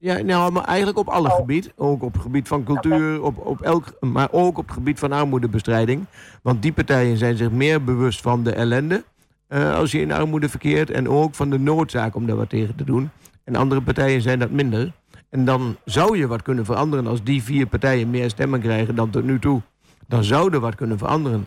[0.00, 1.36] Ja, nou, maar eigenlijk op alle Oh.
[1.36, 1.72] gebied.
[1.76, 5.12] Ook op het gebied van cultuur, op, op elk, maar ook op het gebied van
[5.12, 6.04] armoedebestrijding.
[6.42, 9.04] Want die partijen zijn zich meer bewust van de ellende
[9.46, 10.90] eh, als je in armoede verkeert.
[10.90, 13.10] En ook van de noodzaak om daar wat tegen te doen.
[13.48, 14.92] En andere partijen zijn dat minder.
[15.30, 19.10] En dan zou je wat kunnen veranderen als die vier partijen meer stemmen krijgen dan
[19.10, 19.62] tot nu toe.
[20.06, 21.46] dan zou er wat kunnen veranderen.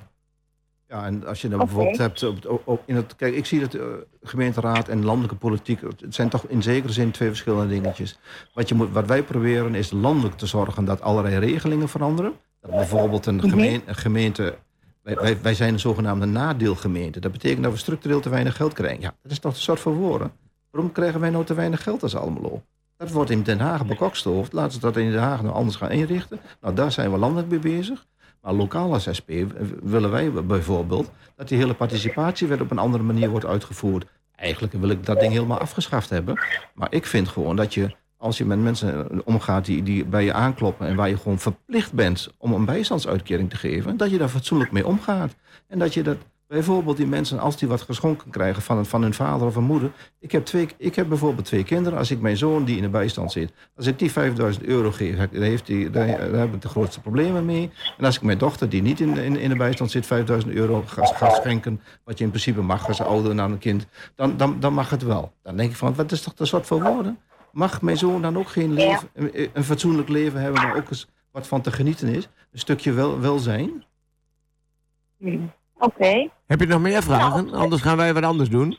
[0.87, 3.59] Ja, en als je dan bijvoorbeeld hebt op, op, op- in het, kijk, ik zie
[3.59, 3.81] dat eh,
[4.21, 8.19] gemeenteraad en landelijke politiek, het zijn toch in zekere zin twee verschillende dingetjes.
[8.53, 12.31] Wat, je moet, wat wij proberen is landelijk te zorgen dat allerlei regelingen veranderen.
[12.61, 13.49] Dat bijvoorbeeld een, Mhm.
[13.49, 14.55] gemeen, een gemeente,
[15.03, 17.19] wij, wij, wij zijn een zogenaamde nadeelgemeente.
[17.19, 19.01] Dat betekent dat we structureel te weinig geld krijgen.
[19.01, 20.31] Ja, dat is toch een soort van woorden.
[20.71, 22.63] Waarom krijgen wij nou te weinig geld als Almelo?
[22.97, 24.53] Dat wordt in Den Haag bekokstoofd.
[24.53, 26.39] Laten ze dat in Den Haag nou anders gaan inrichten.
[26.61, 28.05] Nou, daar zijn we landelijk mee bezig.
[28.41, 29.29] Maar lokaal als SP
[29.83, 34.05] willen wij bijvoorbeeld dat die hele participatiewet op een andere manier wordt uitgevoerd.
[34.35, 36.39] Eigenlijk wil ik dat ding helemaal afgeschaft hebben.
[36.73, 40.33] Maar ik vind gewoon dat je, als je met mensen omgaat die, die bij je
[40.33, 44.29] aankloppen en waar je gewoon verplicht bent om een bijstandsuitkering te geven, dat je daar
[44.29, 45.35] fatsoenlijk mee omgaat.
[45.67, 46.17] En dat je dat
[46.51, 49.63] bijvoorbeeld die mensen, als die wat geschonken krijgen van, een- van hun vader of een
[49.63, 49.91] moeder.
[50.19, 51.97] Ik heb, twee, ik heb bijvoorbeeld twee kinderen.
[51.97, 55.15] Als ik mijn zoon die in de bijstand zit, als ik die 5000 euro geef,
[55.17, 57.71] dan heeft die, daar, daar heb ik de grootste problemen mee.
[57.97, 60.53] En als ik mijn dochter die niet in, de- in, in de bijstand zit, 5000
[60.53, 64.37] euro ga, ga schenken, wat je in principe mag als ouder aan een kind, dan,
[64.37, 65.33] dan, dan mag het wel.
[65.43, 67.19] Dan denk ik van, wat is toch een soort van woorden?
[67.51, 71.07] Mag mijn zoon dan ook geen leven, een, een fatsoenlijk leven hebben, maar ook eens
[71.31, 72.29] wat van te genieten is?
[72.51, 73.83] Een stukje wel, welzijn?
[75.17, 75.51] Hmm.
[75.81, 76.29] Oké.
[76.47, 77.53] Heb je nog meer vragen?
[77.53, 78.77] Anders gaan wij wat anders doen.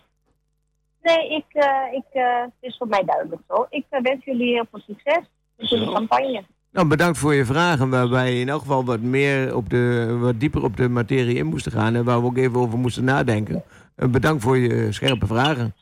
[1.02, 3.66] Nee, ik, eh, ik, eh, het is voor mij duidelijk zo.
[3.70, 5.20] Ik eh, wens jullie heel veel succes
[5.56, 5.92] met jullie Zo.
[5.92, 6.44] campagne.
[6.70, 10.40] Nou, bedankt voor je vragen, waarbij je in elk geval wat meer op de, wat
[10.40, 13.62] dieper op de materie in moesten gaan en waar we ook even over moesten nadenken.
[13.96, 15.74] Bedankt voor je scherpe vragen.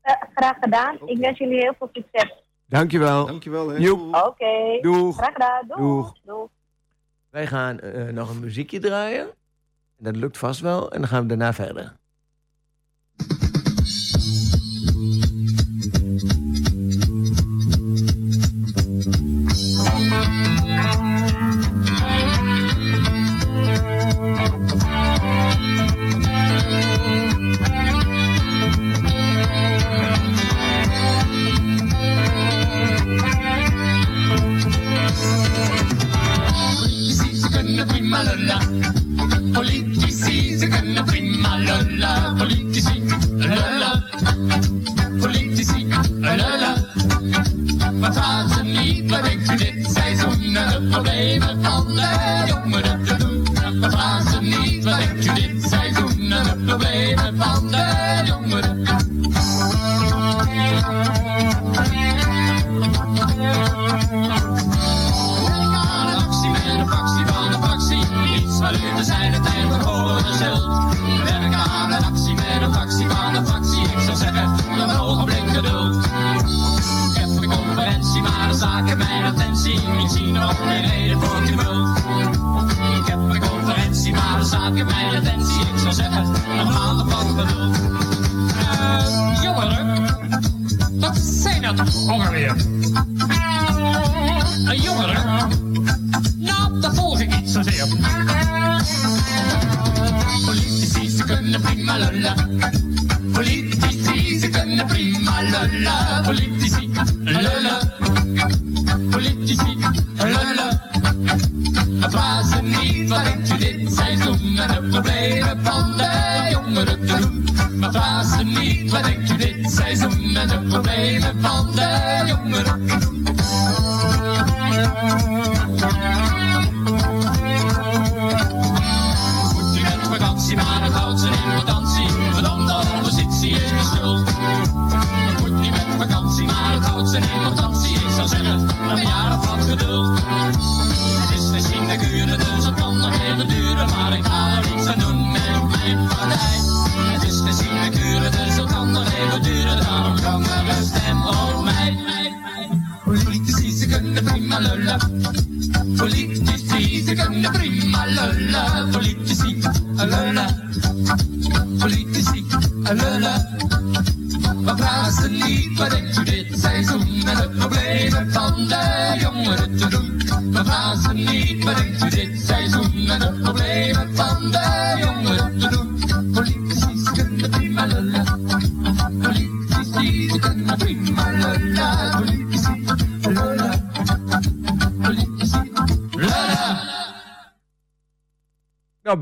[0.00, 0.96] Eh, graag gedaan.
[1.06, 2.32] Ik wens jullie heel veel succes.
[2.66, 3.26] Dankjewel.
[3.26, 3.66] Dankjewel.
[4.26, 4.78] Oké.
[4.80, 5.16] Doeg.
[5.16, 5.64] Graag gedaan.
[5.66, 5.76] Doeg.
[5.78, 6.12] Doeg.
[6.24, 6.48] Doeg.
[7.30, 9.26] Wij gaan eh, nog een muziekje draaien.
[10.04, 10.92] Dat lukt vast wel.
[10.92, 11.96] En dan gaan we daarna verder.
[84.72, 85.60] Heeft mijn attentie.
[85.60, 86.24] Ik zou zeggen,
[86.58, 87.76] een maand van geduld.
[88.58, 90.16] Eh, jongeren,
[91.00, 92.56] wat zijn dat toch alweer?
[94.64, 95.48] Een jongeren?
[96.36, 97.86] Nou, daar volg ik niet zozeer.
[100.44, 102.60] Politici, ze kunnen prima lullen.
[103.32, 106.22] Politici, ze kunnen prima lullen.
[106.24, 106.83] Politici,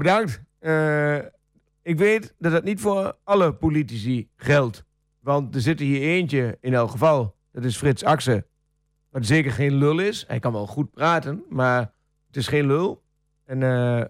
[0.02, 0.42] bedankt.
[0.58, 1.16] Eh,
[1.82, 4.84] ik weet dat dat niet voor alle politici geldt.
[5.20, 7.36] Want er zit hier eentje in elk geval.
[7.52, 8.46] Dat is Frits Akse.
[9.10, 10.24] Wat zeker geen lul is.
[10.28, 11.80] Hij kan wel goed praten, maar
[12.26, 13.02] het is geen lul.
[13.44, 14.04] En eh,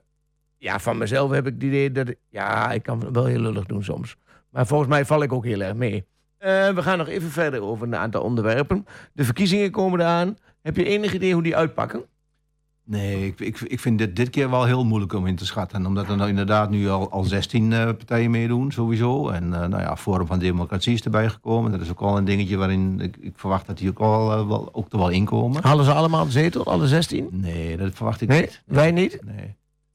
[0.59, 2.09] ja, van mezelf heb ik het idee dat...
[2.09, 4.17] ik- Ja, ik kan wel heel lullig doen soms.
[4.51, 6.07] Maar volgens mij val ik ook heel erg mee.
[6.39, 8.87] Eh, we gaan nog even verder over een aantal onderwerpen.
[9.13, 10.37] De verkiezingen komen eraan.
[10.63, 12.05] Heb je enig idee hoe die uitpakken?
[12.85, 15.87] Nee, ik, ik, ik vind dit dit keer wel heel moeilijk om in te schatten.
[15.87, 19.29] Omdat er nou inderdaad nu al, al 16 eh, partijen meedoen, sowieso.
[19.29, 21.71] En eh, nou ja, Forum van Democratie is erbij gekomen.
[21.71, 24.47] Dat is ook al een dingetje waarin ik, ik verwacht dat die ook, al, eh,
[24.49, 25.63] wel, ook er wel inkomen.
[25.63, 27.29] Halen ze allemaal een zetel, alle 16?
[27.31, 28.63] Nee, dat verwacht ik Nee, niet.
[28.67, 29.19] wij niet?
[29.25, 29.55] Nee.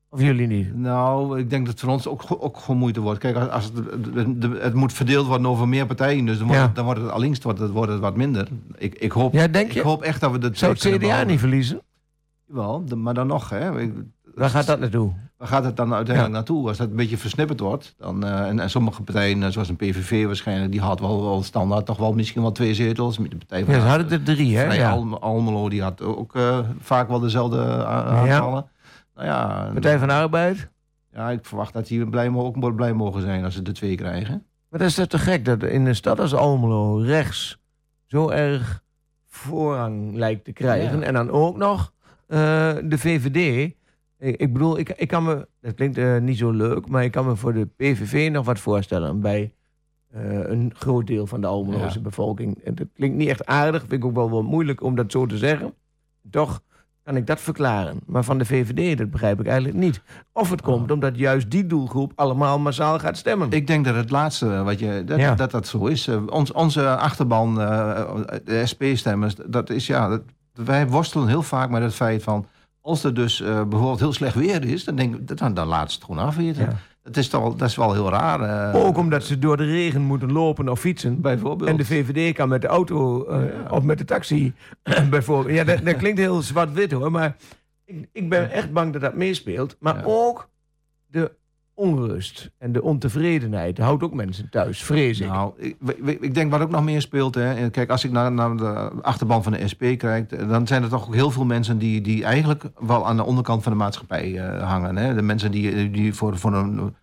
[0.09, 0.75] Of jullie niet?
[0.77, 3.19] Nou, ik denk dat het voor ons ook, ook gewoon moeite wordt.
[3.19, 3.75] Kijk, als, als het,
[4.13, 6.25] de- de- het moet verdeeld worden over meer partijen.
[6.25, 6.67] Dus dan wordt, Ja.
[6.67, 8.47] het, dan wordt het allinkst wordt het, wordt het wat minder.
[8.77, 9.79] Ik, ik, hoop, Ja, denk je?
[9.79, 11.81] ik hoop echt dat we dat Zou het kunnen CDA niet verliezen?
[12.47, 13.49] Wel, maar dan nog.
[13.49, 13.71] Hè.
[14.35, 15.11] Waar gaat dat naartoe?
[15.37, 16.39] Waar gaat het dan uiteindelijk Ja.
[16.39, 16.67] naartoe?
[16.67, 17.95] Als dat een beetje versnipperd wordt.
[17.97, 21.43] Dan, eh, en, en sommige partijen, eh, zoals een PVV waarschijnlijk, die had wel, wel
[21.43, 23.17] standaard toch wel misschien wel twee zetels.
[23.17, 24.63] Met De partij van Ja, ze hadden er drie, hè?
[24.63, 24.89] Vrij Ja.
[24.91, 28.69] Alm- Almelo, die had ook eh, vaak wel dezelfde a- aantallen.
[29.15, 30.69] Nou ja, Partij van de Arbeid.
[31.13, 34.43] ja, ik verwacht dat die blij, ook blij mogen zijn als ze de twee krijgen.
[34.69, 37.57] Maar dat is toch te gek dat in een stad als Almelo rechts
[38.05, 38.83] zo erg
[39.27, 41.03] voorrang lijkt te krijgen.
[41.03, 41.91] En dan ook nog
[42.27, 43.71] de VVD.
[44.19, 47.25] Ik, bedoel, ik, ik kan me, dat klinkt eh, niet zo leuk, maar ik kan
[47.25, 49.53] me voor de PVV nog wat voorstellen bij
[50.11, 52.01] eh, een groot deel van de Almeloze Ja.
[52.01, 52.63] bevolking.
[52.63, 55.25] En dat klinkt niet echt aardig, vind ik ook wel, wel moeilijk om dat zo
[55.25, 55.73] te zeggen.
[56.31, 56.61] Toch
[57.03, 57.99] kan ik dat verklaren.
[58.05, 60.01] Maar van de VVD, dat begrijp ik eigenlijk niet.
[60.33, 63.51] Of het komt omdat juist die doelgroep allemaal massaal gaat stemmen.
[63.51, 65.35] Ik denk dat het laatste, wat je, dat, Ja.
[65.35, 66.07] dat dat zo is.
[66.07, 68.13] Eh, ons, onze achterban, eh,
[68.43, 70.07] de SP-stemmers, dat is ja.
[70.09, 70.21] Dat,
[70.65, 72.45] wij worstelen heel vaak met het feit van.
[72.81, 75.91] Als er dus eh, bijvoorbeeld heel slecht weer is, dan denk ik, dan, dan laat
[75.91, 76.61] ze het gewoon afweten.
[76.63, 76.75] Ja.
[77.03, 78.71] Dat, is toch, dat is wel heel raar.
[78.73, 81.21] eh, Ook omdat ze door de regen moeten lopen of fietsen.
[81.21, 81.69] bijvoorbeeld.
[81.69, 83.69] En de VVD kan met de auto eh, Ja.
[83.69, 84.53] of met de taxi
[85.09, 85.55] bijvoorbeeld.
[85.55, 87.11] Ja, dat, dat klinkt heel zwart-wit hoor.
[87.11, 87.35] Maar
[87.85, 89.75] ik, ik ben echt bang dat dat meespeelt.
[89.79, 90.03] Maar Ja.
[90.05, 90.49] ook
[91.07, 91.31] de
[91.77, 95.27] onrust en de ontevredenheid houdt ook mensen thuis, vrees ik.
[95.27, 95.75] Nou, ik,
[96.21, 97.35] ik- denk wat ook nog meer speelt.
[97.35, 97.69] Hè.
[97.69, 101.07] Kijk, als ik naar, naar de achterban van de SP kijk, dan zijn er toch
[101.07, 104.69] ook heel veel mensen die, die eigenlijk wel aan de onderkant van de maatschappij eh,
[104.69, 104.97] hangen.
[104.97, 105.13] Hè.
[105.13, 106.95] De mensen die, die voor, voor een,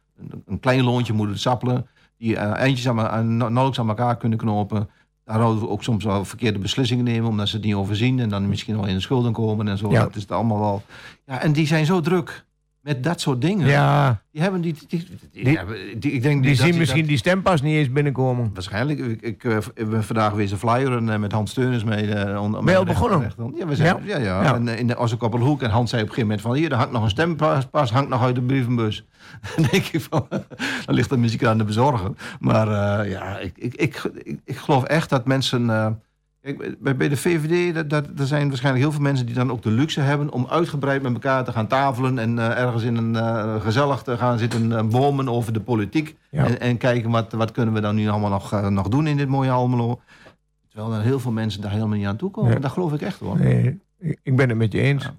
[0.46, 1.86] een klein loontje moeten sappelen,
[2.18, 4.88] die eh, eindjes aan, aan, nauwelijks aan elkaar kunnen knopen.
[5.24, 8.48] Daar we ook soms wel verkeerde beslissingen nemen, omdat ze het niet overzien en dan
[8.48, 9.90] misschien wel in de schulden komen en zo.
[9.90, 10.00] Ja.
[10.02, 10.82] Dat is het allemaal wel.
[11.26, 12.44] Ja, en die zijn zo druk
[12.84, 13.66] met dat soort dingen.
[13.66, 16.78] ja, Die hebben die, die, die, die- Die- hebben- die- ik denk die zien dat-
[16.78, 18.50] misschien die stempas niet eens binnenkomen.
[18.54, 18.98] Waarschijnlijk.
[18.98, 19.58] Ik, ik eh,
[19.88, 22.14] ben vandaag weer een flyeren eh, met Hans Steuners mee.
[22.14, 23.20] eh, on- Ben je al begonnen?
[23.20, 24.16] recht- Ja, we zijn, ja.
[24.18, 24.54] Ja, Ja.
[24.54, 25.62] En, eh, in de Ossenkoppelhoek.
[25.62, 26.54] En Hans zei op een gegeven moment van...
[26.54, 29.04] Hier, er hangt nog een stempas, pas, hangt nog uit de brievenbus.
[29.56, 30.26] Dan denk ik van...
[30.86, 32.10] Dan ligt de muziek aan de bezorger.
[32.40, 32.68] Maar
[33.00, 35.70] eh, ja, ik, ik, ik, ik, ik geloof echt dat mensen...
[36.78, 39.62] bij, bij de VVD, dat, dat, er zijn waarschijnlijk heel veel mensen die dan ook
[39.62, 40.32] de luxe hebben...
[40.32, 42.18] om uitgebreid met elkaar te gaan tafelen...
[42.18, 46.16] en eh, ergens in een eh, gezellig te gaan zitten eh, bomen over de politiek...
[46.30, 46.46] Ja.
[46.46, 49.28] En, en kijken wat, wat kunnen we dan nu allemaal nog, nog doen in dit
[49.28, 50.00] mooie Almelo.
[50.68, 52.60] Terwijl er heel veel mensen daar helemaal niet aan toe komen.
[52.60, 53.38] Dat geloof ik echt hoor.
[53.38, 53.80] Nee,
[54.22, 55.02] ik- ben het met je eens.
[55.02, 55.14] Ja.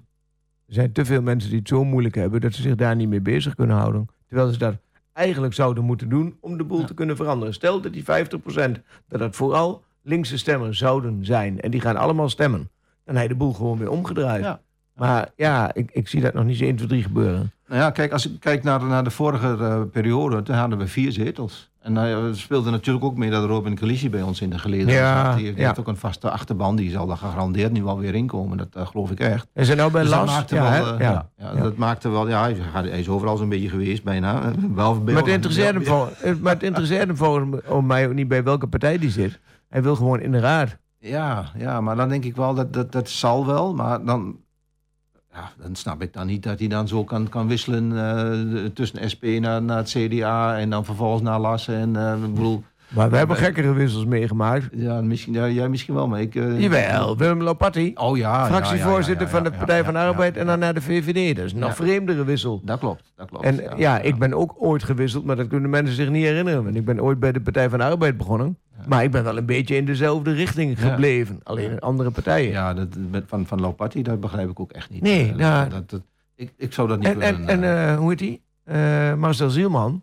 [0.66, 3.08] Er zijn te veel mensen die het zo moeilijk hebben dat ze zich daar niet
[3.08, 4.08] mee bezig kunnen houden.
[4.26, 4.74] Terwijl ze dat
[5.12, 7.54] eigenlijk zouden moeten doen om de boel te kunnen veranderen.
[7.54, 12.28] Stel dat die 50% dat dat vooral linkse stemmers zouden zijn en die gaan allemaal
[12.28, 12.70] stemmen.
[13.04, 14.42] Dan heb je de boel gewoon weer omgedraaid.
[14.44, 14.60] Ja.
[14.94, 17.50] Maar ja, ik, ik zie dat nog niet zo 1, 2, 3 gebeuren.
[17.68, 20.86] Nou ja, kijk, als ik kijk naar, naar de vorige eh, periode, toen hadden we
[20.86, 21.70] vier zetels.
[21.80, 24.88] En uh, er speelde natuurlijk ook mee dat Robin Calisi bij ons in de geleden
[24.94, 25.36] Ja, zat.
[25.38, 25.66] Die, die ja.
[25.66, 28.58] heeft ook een vaste achterban, die zal daar gegarandeerd nu wel weer inkomen.
[28.58, 29.46] Dat eh, geloof ik echt.
[29.52, 30.92] En zijn nou bij Dus dat maakte ja, wel, hè?
[30.94, 31.10] eh, ja.
[31.10, 31.62] ja, ja, Ja.
[31.62, 34.42] dat maakte wel, ja, hij, gaat- hij is overal zo'n beetje geweest bijna.
[34.42, 37.60] eh, Behalve bij Maar het interesseert hem, Ja, vol- eh, maar het interesseert hem volgens
[37.68, 39.38] om mij ook niet bij welke partij die zit.
[39.76, 40.76] Hij wil gewoon in de raad.
[40.98, 43.74] Ja, ja, maar dan denk ik wel dat dat, dat zal wel.
[43.74, 44.40] Maar dan,
[45.32, 49.10] ja, dan snap ik dan niet dat hij dan zo kan, kan wisselen eh, tussen
[49.12, 51.74] SP naar, naar het CDA en dan vervolgens naar Lassen.
[51.74, 54.68] En eh, ik bedoel, Maar we hebben gekkere wissels meegemaakt.
[54.72, 56.34] ja, misschien, ja, jij misschien wel, maar ik.
[56.34, 57.92] eh, Jawel, Willem Lopatti.
[57.94, 58.38] Oh ja.
[58.38, 61.36] ja, fractievoorzitter ja, ja, van de Partij van de Arbeid en dan naar de VVD.
[61.36, 62.60] Dat is een nog vreemdere wissel.
[62.64, 63.44] Dat klopt, dat klopt.
[63.44, 66.64] En ja, ik ben ook ooit gewisseld, maar dat kunnen mensen zich niet herinneren.
[66.64, 68.58] Want ik ben ooit bij de Partij van de Arbeid begonnen.
[68.86, 71.40] Maar ik ben wel een beetje in dezelfde richting gebleven.
[71.42, 72.50] Alleen in andere partijen.
[72.50, 72.88] Ja, dat,
[73.26, 75.02] van, van Lopati, dat begrijp ik ook echt niet.
[75.02, 76.02] Nee, Eh, nou- dat, dat,
[76.34, 77.48] ik, ik zou dat niet en en, kunnen.
[77.64, 78.42] en eh, eh, hoe heet die?
[79.16, 80.02] Marcel Zielman.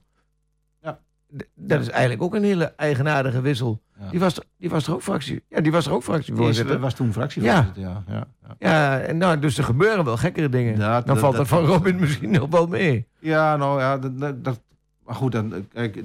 [1.56, 3.82] Dat is eigenlijk ook een hele eigenaardige wissel.
[4.00, 4.10] Ja.
[4.10, 5.44] Die, was, die was er ook fractie.
[5.50, 6.80] Ja, die was er ook fractievoorzitter.
[6.80, 8.04] was toen fractievoorzitter, ja.
[8.08, 8.58] ja, ja.
[8.60, 10.78] Ja, en nou, dus er gebeuren wel gekkere dingen.
[10.78, 13.08] Ja, Dan valt dat van Robin misschien nog wel mee.
[13.20, 14.62] Ja, nou ja, dat, dat,
[15.06, 16.04] maar goed, dan, kijk,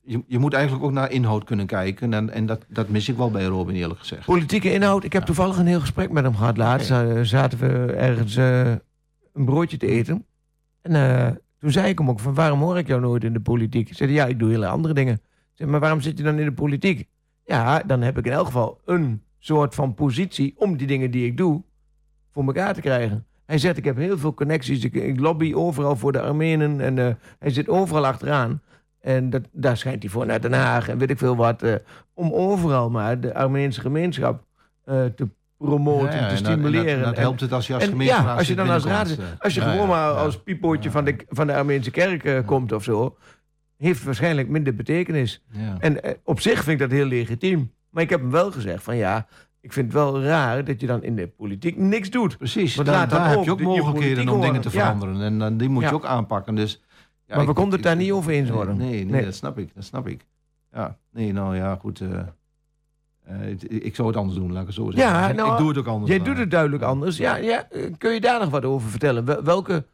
[0.00, 2.14] je, je moet eigenlijk ook naar inhoud kunnen kijken.
[2.14, 4.24] En, en dat, dat mis ik wel bij Robin, eerlijk gezegd.
[4.24, 5.04] Politieke inhoud.
[5.04, 6.92] Ik heb toevallig een heel gesprek met hem gehad laatst.
[7.22, 8.70] Zaten we ergens eh,
[9.32, 10.26] een broodje te eten.
[10.82, 13.40] En eh, toen zei ik hem ook van waarom hoor ik jou nooit in de
[13.40, 13.86] politiek?
[13.88, 15.20] Hij zei ja, ik doe hele andere dingen.
[15.52, 17.08] Zei, maar waarom zit je dan in de politiek?
[17.44, 21.26] Ja, dan heb ik in elk geval een soort van positie om die dingen die
[21.26, 21.62] ik doe
[22.32, 23.26] voor elkaar te krijgen.
[23.46, 24.84] Hij zegt, ik heb heel veel connecties.
[24.84, 26.80] Ik, ik lobby overal voor de Armenen.
[26.80, 28.62] En eh, hij zit overal achteraan.
[29.00, 31.62] En dat, daar schijnt hij voor naar Den Haag en weet ik veel wat.
[31.62, 31.74] eh,
[32.14, 34.44] om overal maar de Armeense gemeenschap
[34.84, 35.28] eh, te
[35.66, 37.02] promoten, Ja, ja, te en dat- en stimuleren.
[37.02, 39.16] Dat, helpt het als je als en gemeenteraad ja, als je dan als raad, eh.
[39.38, 42.72] als je Ja, gewoon maar als piepotje van, de, van de Armeense kerk eh, komt
[42.72, 43.16] of zo,
[43.76, 45.42] heeft waarschijnlijk minder betekenis.
[45.78, 47.72] En eh, op zich vind ik dat heel legitiem.
[47.90, 49.26] Maar ik heb hem wel gezegd van ja,
[49.60, 52.36] ik vind het wel raar dat je dan in de politiek niks doet.
[52.38, 55.22] Precies, Want daar, heb je ook mogelijkheden om dingen te veranderen.
[55.22, 56.54] En dan die moet je ook aanpakken.
[56.54, 56.82] Dus,
[57.26, 58.76] ja, maar we konden het daar niet over eens worden.
[58.76, 59.24] Nee, nee, Nee.
[59.24, 59.74] dat snap ik.
[59.74, 60.26] Dat snap ik.
[60.72, 62.00] Ja, nee, nou ja, goed.
[62.00, 62.08] eh,
[63.24, 65.12] eh, ik zou het anders doen, laat ik het zo zeggen.
[65.12, 66.10] Ja, nou, ik doe het ook anders.
[66.10, 67.16] Jij doet het duidelijk anders.
[67.16, 67.68] Ja, ja,
[67.98, 69.24] kun je daar nog wat over vertellen?
[69.24, 69.84] Wel- Welke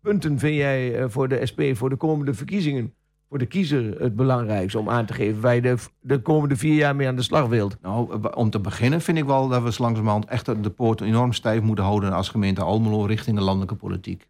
[0.00, 2.94] punten vind jij eh, voor de SP, voor de komende verkiezingen,
[3.28, 6.74] voor de kiezer het belangrijkste om aan te geven waar je de, de komende vier
[6.74, 7.76] jaar mee aan de slag wilt?
[7.82, 11.32] Nou, eh, om te beginnen vind ik wel dat we langzamerhand echt de poort enorm
[11.32, 14.28] stijf moeten houden als gemeente Almelo richting de landelijke politiek.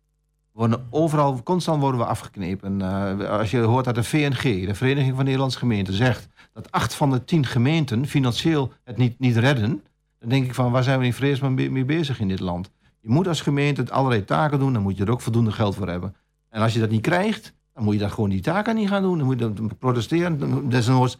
[0.53, 2.82] We worden overal, constant worden we afgeknepen.
[3.28, 7.11] Als je hoort dat de VNG, de Vereniging van Nederlandse Gemeenten, zegt dat acht van
[7.11, 9.83] de tien gemeenten financieel het niet, niet redden,
[10.19, 12.71] dan denk ik van waar zijn we in vredesnaam mee bezig in dit land?
[13.01, 15.89] Je moet als gemeente allerlei taken doen, dan moet je er ook voldoende geld voor
[15.89, 16.15] hebben.
[16.51, 19.03] En als je dat niet krijgt, dan moet je dat gewoon die taken niet gaan
[19.03, 19.19] doen.
[19.19, 20.69] Dan moet je dan protesteren.
[20.69, 21.19] Desnoods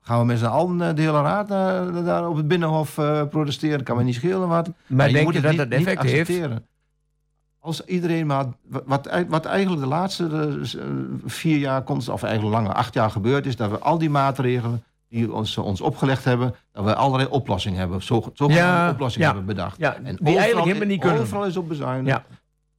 [0.00, 3.26] gaan we met z'n allen eh, de hele raad eh, daar op het Binnenhof eh,
[3.26, 3.82] protesteren.
[3.82, 4.70] Kan me niet schelen wat.
[4.86, 6.28] Maar je denk moet je dat niet- dat effect heeft?
[7.64, 8.44] Als iedereen maar...
[8.68, 10.88] Wat, wat, ei- wat eigenlijk de laatste eh, eh,
[11.24, 13.56] vier jaar, constant, of eigenlijk langer, acht jaar gebeurd is...
[13.56, 16.54] dat we al die maatregelen die ons, ons opgelegd hebben...
[16.72, 18.02] dat we allerlei oplossingen hebben.
[18.02, 19.34] Zo, zogenaamde Ja, oplossingen ja.
[19.34, 19.78] hebben bedacht.
[19.78, 21.20] Ja, En die overal- eigenlijk helemaal niet kunnen.
[21.20, 22.06] Overal is op bezuinigd.
[22.28, 22.36] Ja.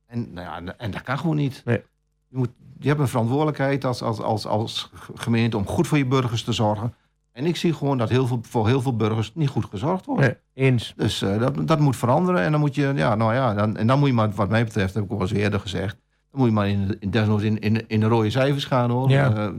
[0.07, 1.61] En, nou ja, en dat kan gewoon niet.
[1.65, 1.81] Nee.
[2.27, 5.57] Je, moet, je hebt een verantwoordelijkheid als, als, als, als gemeente...
[5.57, 6.93] om goed voor je burgers te zorgen.
[7.33, 10.21] En ik zie gewoon dat heel veel, voor heel veel burgers niet goed gezorgd wordt.
[10.21, 10.93] Nee, eens.
[10.97, 12.41] Dus eh, dat, dat moet veranderen.
[12.41, 14.63] En dan moet je, ja, nou ja, dan, en dan moet je maar, wat mij
[14.63, 15.97] betreft, heb ik al eens eerder gezegd,
[16.31, 19.09] dan moet je maar in, in, desnoods in, in, in de rode cijfers gaan hoor.
[19.09, 19.33] Ja.
[19.35, 19.49] Eh,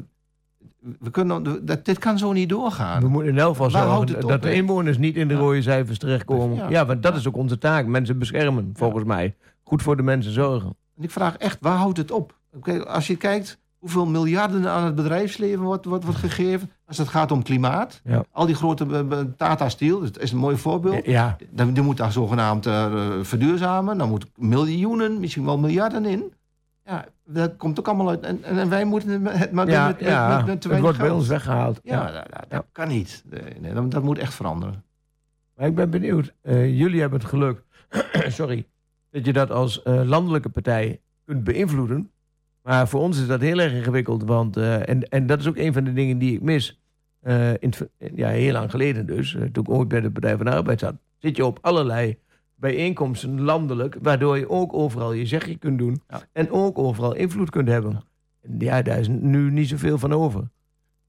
[0.98, 3.02] we kunnen, dat, dit kan zo niet doorgaan.
[3.02, 5.40] We moeten in elk geval zorgen op, dat de inwoners niet in de Ja.
[5.40, 6.56] rode cijfers terechtkomen.
[6.56, 6.86] Ja, Ja.
[6.86, 7.86] want dat is ook onze taak.
[7.86, 9.34] Mensen beschermen, volgens mij.
[9.62, 10.76] Goed voor de mensen zorgen.
[10.96, 12.38] En ik vraag echt, waar houdt het op?
[12.56, 17.08] Oké, als je kijkt hoeveel miljarden aan het bedrijfsleven wordt, wordt, wordt gegeven, als het
[17.08, 18.24] gaat om klimaat, Ja.
[18.30, 21.04] al die grote eh, eh, Tata Steel, dat is een mooi voorbeeld.
[21.06, 23.98] Ja, Dan, die moet daar zogenaamd eh, verduurzamen.
[23.98, 26.32] Dan moet miljoenen, misschien wel miljarden in.
[26.86, 28.20] Ja, dat komt ook allemaal uit.
[28.22, 30.36] En, en wij moeten het maar ja, met, met, ja.
[30.36, 31.80] met, met te het wordt bij ons weggehaald.
[31.82, 33.24] Ja, dat, dat- dat kan niet.
[33.60, 34.84] Nee, dat, dat moet echt veranderen.
[35.56, 36.32] Maar ik ben benieuwd.
[36.42, 37.62] Jullie hebben het geluk,
[38.28, 38.66] sorry,
[39.10, 42.10] dat je dat als landelijke partij kunt beïnvloeden.
[42.64, 44.22] Maar voor ons is dat heel erg ingewikkeld.
[44.24, 46.80] Want, eh, en, en dat is ook een van de dingen die ik mis.
[47.20, 50.36] Eh, in ver- ja, heel lang geleden dus, eh, toen ik ooit bij de Partij
[50.36, 52.16] van de Arbeid zat, zit je op allerlei
[52.54, 56.22] bijeenkomsten landelijk, waardoor je ook overal je zegje kunt doen Ja.
[56.32, 58.02] en ook overal invloed kunt hebben.
[58.42, 60.48] En Ja, daar is nu niet zoveel van over.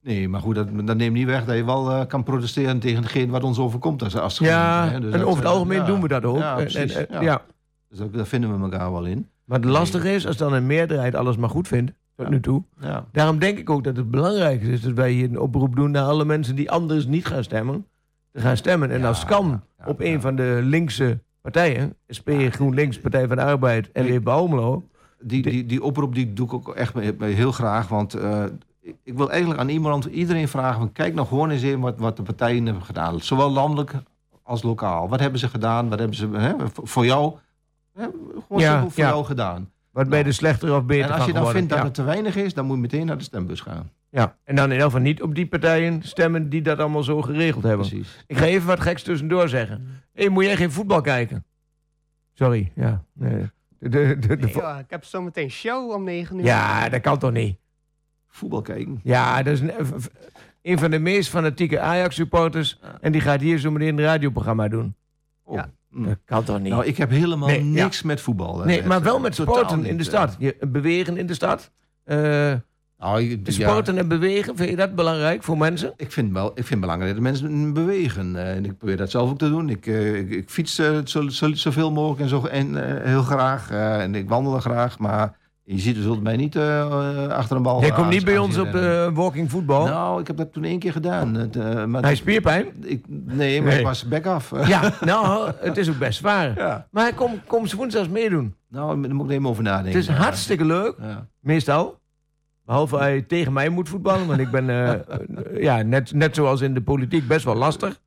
[0.01, 3.01] Nee, maar goed, dat, dat neemt niet weg dat je wel eh, kan protesteren tegen
[3.01, 4.99] hetgeen wat ons overkomt als, als Ja, hè.
[4.99, 5.85] Dus en over het eh, algemeen ja.
[5.85, 6.37] doen we dat ook.
[6.37, 7.41] Ja, en- precies, en- ja.
[7.89, 9.29] Dus daar vinden we elkaar wel in.
[9.45, 12.63] Maar het lastige is, als dan een meerderheid alles maar goed vindt, tot nu toe.
[12.79, 13.05] Ja.
[13.11, 16.03] Daarom denk ik ook dat het belangrijk is dat wij hier een oproep doen naar
[16.03, 17.85] alle mensen die anders niet gaan stemmen.
[18.31, 18.91] Te gaan stemmen.
[18.91, 23.91] En als kan op een van de linkse partijen, SP, GroenLinks, Partij van de Arbeid
[23.91, 24.19] en Nee.
[24.27, 24.87] Almelo.
[25.19, 27.87] Die, die, die oproep die doe ik ook echt heel graag.
[27.87, 28.43] Want eh,
[28.81, 32.17] ik- wil eigenlijk aan iemand, iedereen vragen: van, kijk nou gewoon eens even wat, wat
[32.17, 33.19] de partijen hebben gedaan.
[33.21, 33.93] Zowel landelijk
[34.43, 35.09] als lokaal.
[35.09, 35.89] Wat hebben ze gedaan?
[35.89, 37.33] Wat hebben ze hè, voor jou?
[37.95, 38.03] Hè,
[38.47, 39.09] gewoon Ja, simpel voor ja.
[39.09, 39.71] jou gedaan.
[39.91, 41.53] Wat bij de slechtere of beter En als je dan geworden.
[41.53, 41.85] vindt dat ja.
[41.85, 43.89] het te weinig is, dan moet je meteen naar de stembus gaan.
[44.09, 44.37] ja.
[44.43, 47.63] En dan in elk geval niet op die partijen stemmen die dat allemaal zo geregeld
[47.63, 47.87] hebben.
[47.87, 48.23] Precies.
[48.27, 50.01] Ik ga even wat geks tussendoor zeggen.
[50.13, 51.45] Hé, moet jij geen voetbal kijken?
[52.33, 53.03] Sorry, ja.
[53.13, 53.49] Nee.
[53.79, 54.47] De, de, de,
[54.79, 56.45] ik heb zometeen show om 9 uur.
[56.45, 57.57] ja, dat kan toch niet?
[58.27, 58.99] Voetbal kijken.
[59.03, 59.61] Ja, dat is
[60.61, 62.79] een van de meest fanatieke Ajax-supporters.
[63.01, 64.95] En die gaat hier zo meteen een radioprogramma doen.
[65.43, 65.55] Oh.
[65.55, 65.69] Ja.
[65.95, 66.03] Hm.
[66.05, 66.71] Dat kan toch niet?
[66.71, 67.83] Nou, ik heb helemaal Nee, ja.
[67.83, 68.63] niks met voetbal.
[68.65, 70.09] nee, maar wel met sporten niet, in de eh.
[70.09, 70.35] stad.
[70.39, 71.71] Je, bewegen in de stad.
[72.03, 72.53] Eh,
[72.97, 75.93] Nou, sporten en bewegen, vind je dat belangrijk voor mensen?
[75.97, 78.35] Ik vind, wel, ik vind het belangrijk dat mensen bewegen.
[78.35, 79.69] Eh, en ik probeer dat zelf ook te doen.
[79.69, 83.69] Ik, ik, ik fiets eh, zo, zo, zoveel mogelijk en, zo, en heel graag.
[83.71, 84.99] en ik wandel graag.
[84.99, 85.37] Maar
[85.67, 88.37] je ziet, zult mij niet eh, eh, achter een bal Jij komt aan- niet bij
[88.37, 89.85] ons op de walking voetbal.
[89.85, 91.33] Nou, ik heb dat toen één keer gedaan.
[91.33, 92.65] Het, eh, maar Hij spierpijn.
[92.83, 93.79] ik, nee, maar Nee.
[93.79, 94.51] ik was back af.
[94.67, 96.57] Ja, nou, het is ook best zwaar.
[96.57, 96.87] Ja.
[96.91, 98.55] Maar kom, kom ze woensdags meedoen.
[98.69, 99.99] Nou, daar moet ik even over nadenken.
[99.99, 101.27] Het is hartstikke leuk, Ja.
[101.39, 101.99] meestal.
[102.65, 104.27] Behalve je tegen mij moet voetballen.
[104.27, 104.99] Want ik ben eh, eh,
[105.67, 107.99] ja, net, net zoals in de politiek best wel lastig.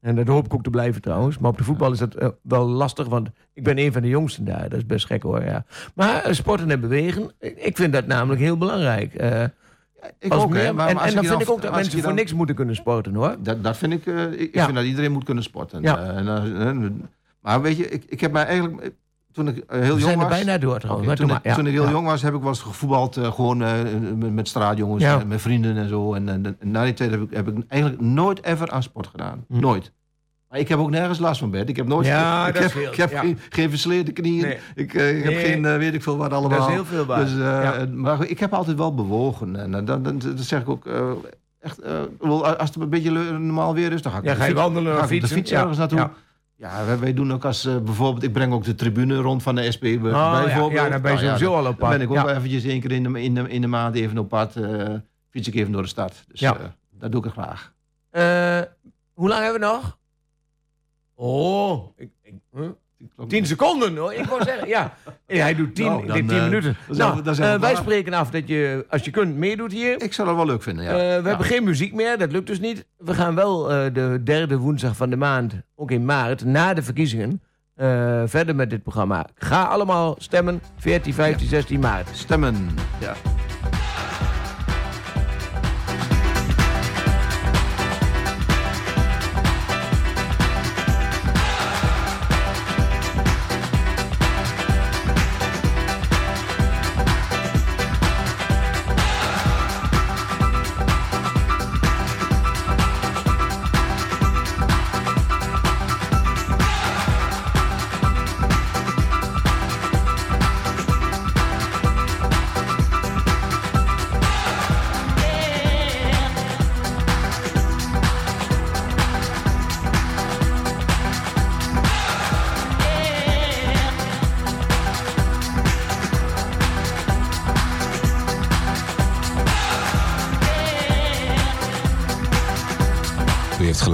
[0.00, 1.38] En dat hoop ik ook te blijven trouwens.
[1.38, 3.06] Maar op de voetbal is dat eh, wel lastig.
[3.08, 4.68] Want ik ben een van de jongsten daar.
[4.68, 5.44] Dat is best gek hoor.
[5.44, 5.64] Ja.
[5.94, 7.30] Maar eh, sporten en bewegen.
[7.38, 9.14] Ik vind dat namelijk heel belangrijk.
[9.14, 9.42] Eh,
[10.18, 10.62] Ik als ook, hè.
[10.62, 12.32] meer- Maar, en maar en als dan vind ik ook dat mensen voor dan- niks
[12.32, 13.36] moeten kunnen sporten hoor.
[13.42, 14.06] Dat, dat vind ik...
[14.40, 14.64] ik Ja.
[14.64, 15.82] vind dat iedereen moet kunnen sporten.
[15.82, 15.98] Ja.
[16.12, 17.08] En,
[17.40, 18.92] maar weet je, ik, ik heb mij eigenlijk...
[19.38, 20.36] eh, Toen ik heel We jong zijn er was...
[20.36, 21.20] bijna door trouwens.
[21.20, 21.54] Toen, ik, ja.
[21.54, 21.90] toen ik heel Ja.
[21.90, 23.16] jong was, heb ik wel eens gevoetbald.
[23.16, 23.72] eh, gewoon eh,
[24.16, 25.18] met, met straatjongens, Ja.
[25.18, 26.14] eh, met vrienden en zo.
[26.14, 29.06] En, en, en na die tijd heb ik, heb ik eigenlijk nooit ever aan sport
[29.06, 29.44] gedaan.
[29.48, 29.60] Hm.
[29.60, 29.92] Nooit.
[30.48, 31.68] Maar ik heb ook nergens last van bed.
[31.68, 32.06] Ik heb nooit...
[32.06, 33.20] Ja, ik dat heb, scheelt, ik heb ja.
[33.20, 34.42] geen, geen versleerde knieën.
[34.42, 34.58] Nee.
[34.74, 36.58] Ik, ik heb geen, weet ik veel wat allemaal.
[36.58, 37.24] Dat is heel veel waar.
[37.24, 37.86] Dus, Ja.
[37.94, 39.56] Maar ik heb altijd wel bewogen.
[39.56, 40.86] En dat, dat, dat zeg ik ook...
[41.60, 41.80] echt,
[42.20, 45.00] als het een beetje normaal weer is, dan ga ik Ja, ga je wandelen op
[45.02, 45.36] de fietsen?
[45.36, 45.60] fiets Ja.
[45.60, 46.10] ergens naartoe.
[46.58, 46.84] Ja.
[46.86, 48.22] Wij, wij doen ook als eh, bijvoorbeeld...
[48.22, 50.72] Ik breng ook de tribune rond van de SP bij- Oh, ja, bijvoorbeeld.
[50.72, 51.90] ja, dan ben je Nou ja, sowieso al op dan pad.
[51.90, 52.24] ben ik ook Ja.
[52.24, 54.56] wel eventjes één keer in de, in de, in de maand even op pad.
[54.56, 54.94] eh
[55.30, 56.24] fiets ik even door de stad.
[56.28, 56.56] Dus Ja.
[56.58, 57.74] eh, dat doe ik graag.
[58.10, 58.60] Eh,
[59.12, 59.98] hoe lang hebben we nog?
[61.14, 62.68] Oh, ik, ik, huh?
[63.28, 64.12] Tien seconden hoor.
[64.12, 64.94] Ik wou zeggen, ja.
[65.26, 66.76] Hij doet tien, Nou, dan, tien eh, minuten.
[66.86, 69.72] dan zijn we- Nou, dan eh, wij spreken af dat je, als je kunt, meedoet
[69.72, 70.02] hier.
[70.02, 70.90] Ik zou dat wel leuk vinden, ja.
[70.90, 71.22] Eh, we Ja.
[71.28, 72.84] hebben geen muziek meer, dat lukt dus niet.
[72.96, 76.82] We gaan wel eh, de derde woensdag van de maand, ook in maart, na de
[76.82, 77.42] verkiezingen,
[77.74, 79.26] eh, verder met dit programma.
[79.34, 82.08] Ga allemaal stemmen, 14, 15, 16 maart.
[82.12, 82.68] Stemmen.
[83.00, 83.12] Ja.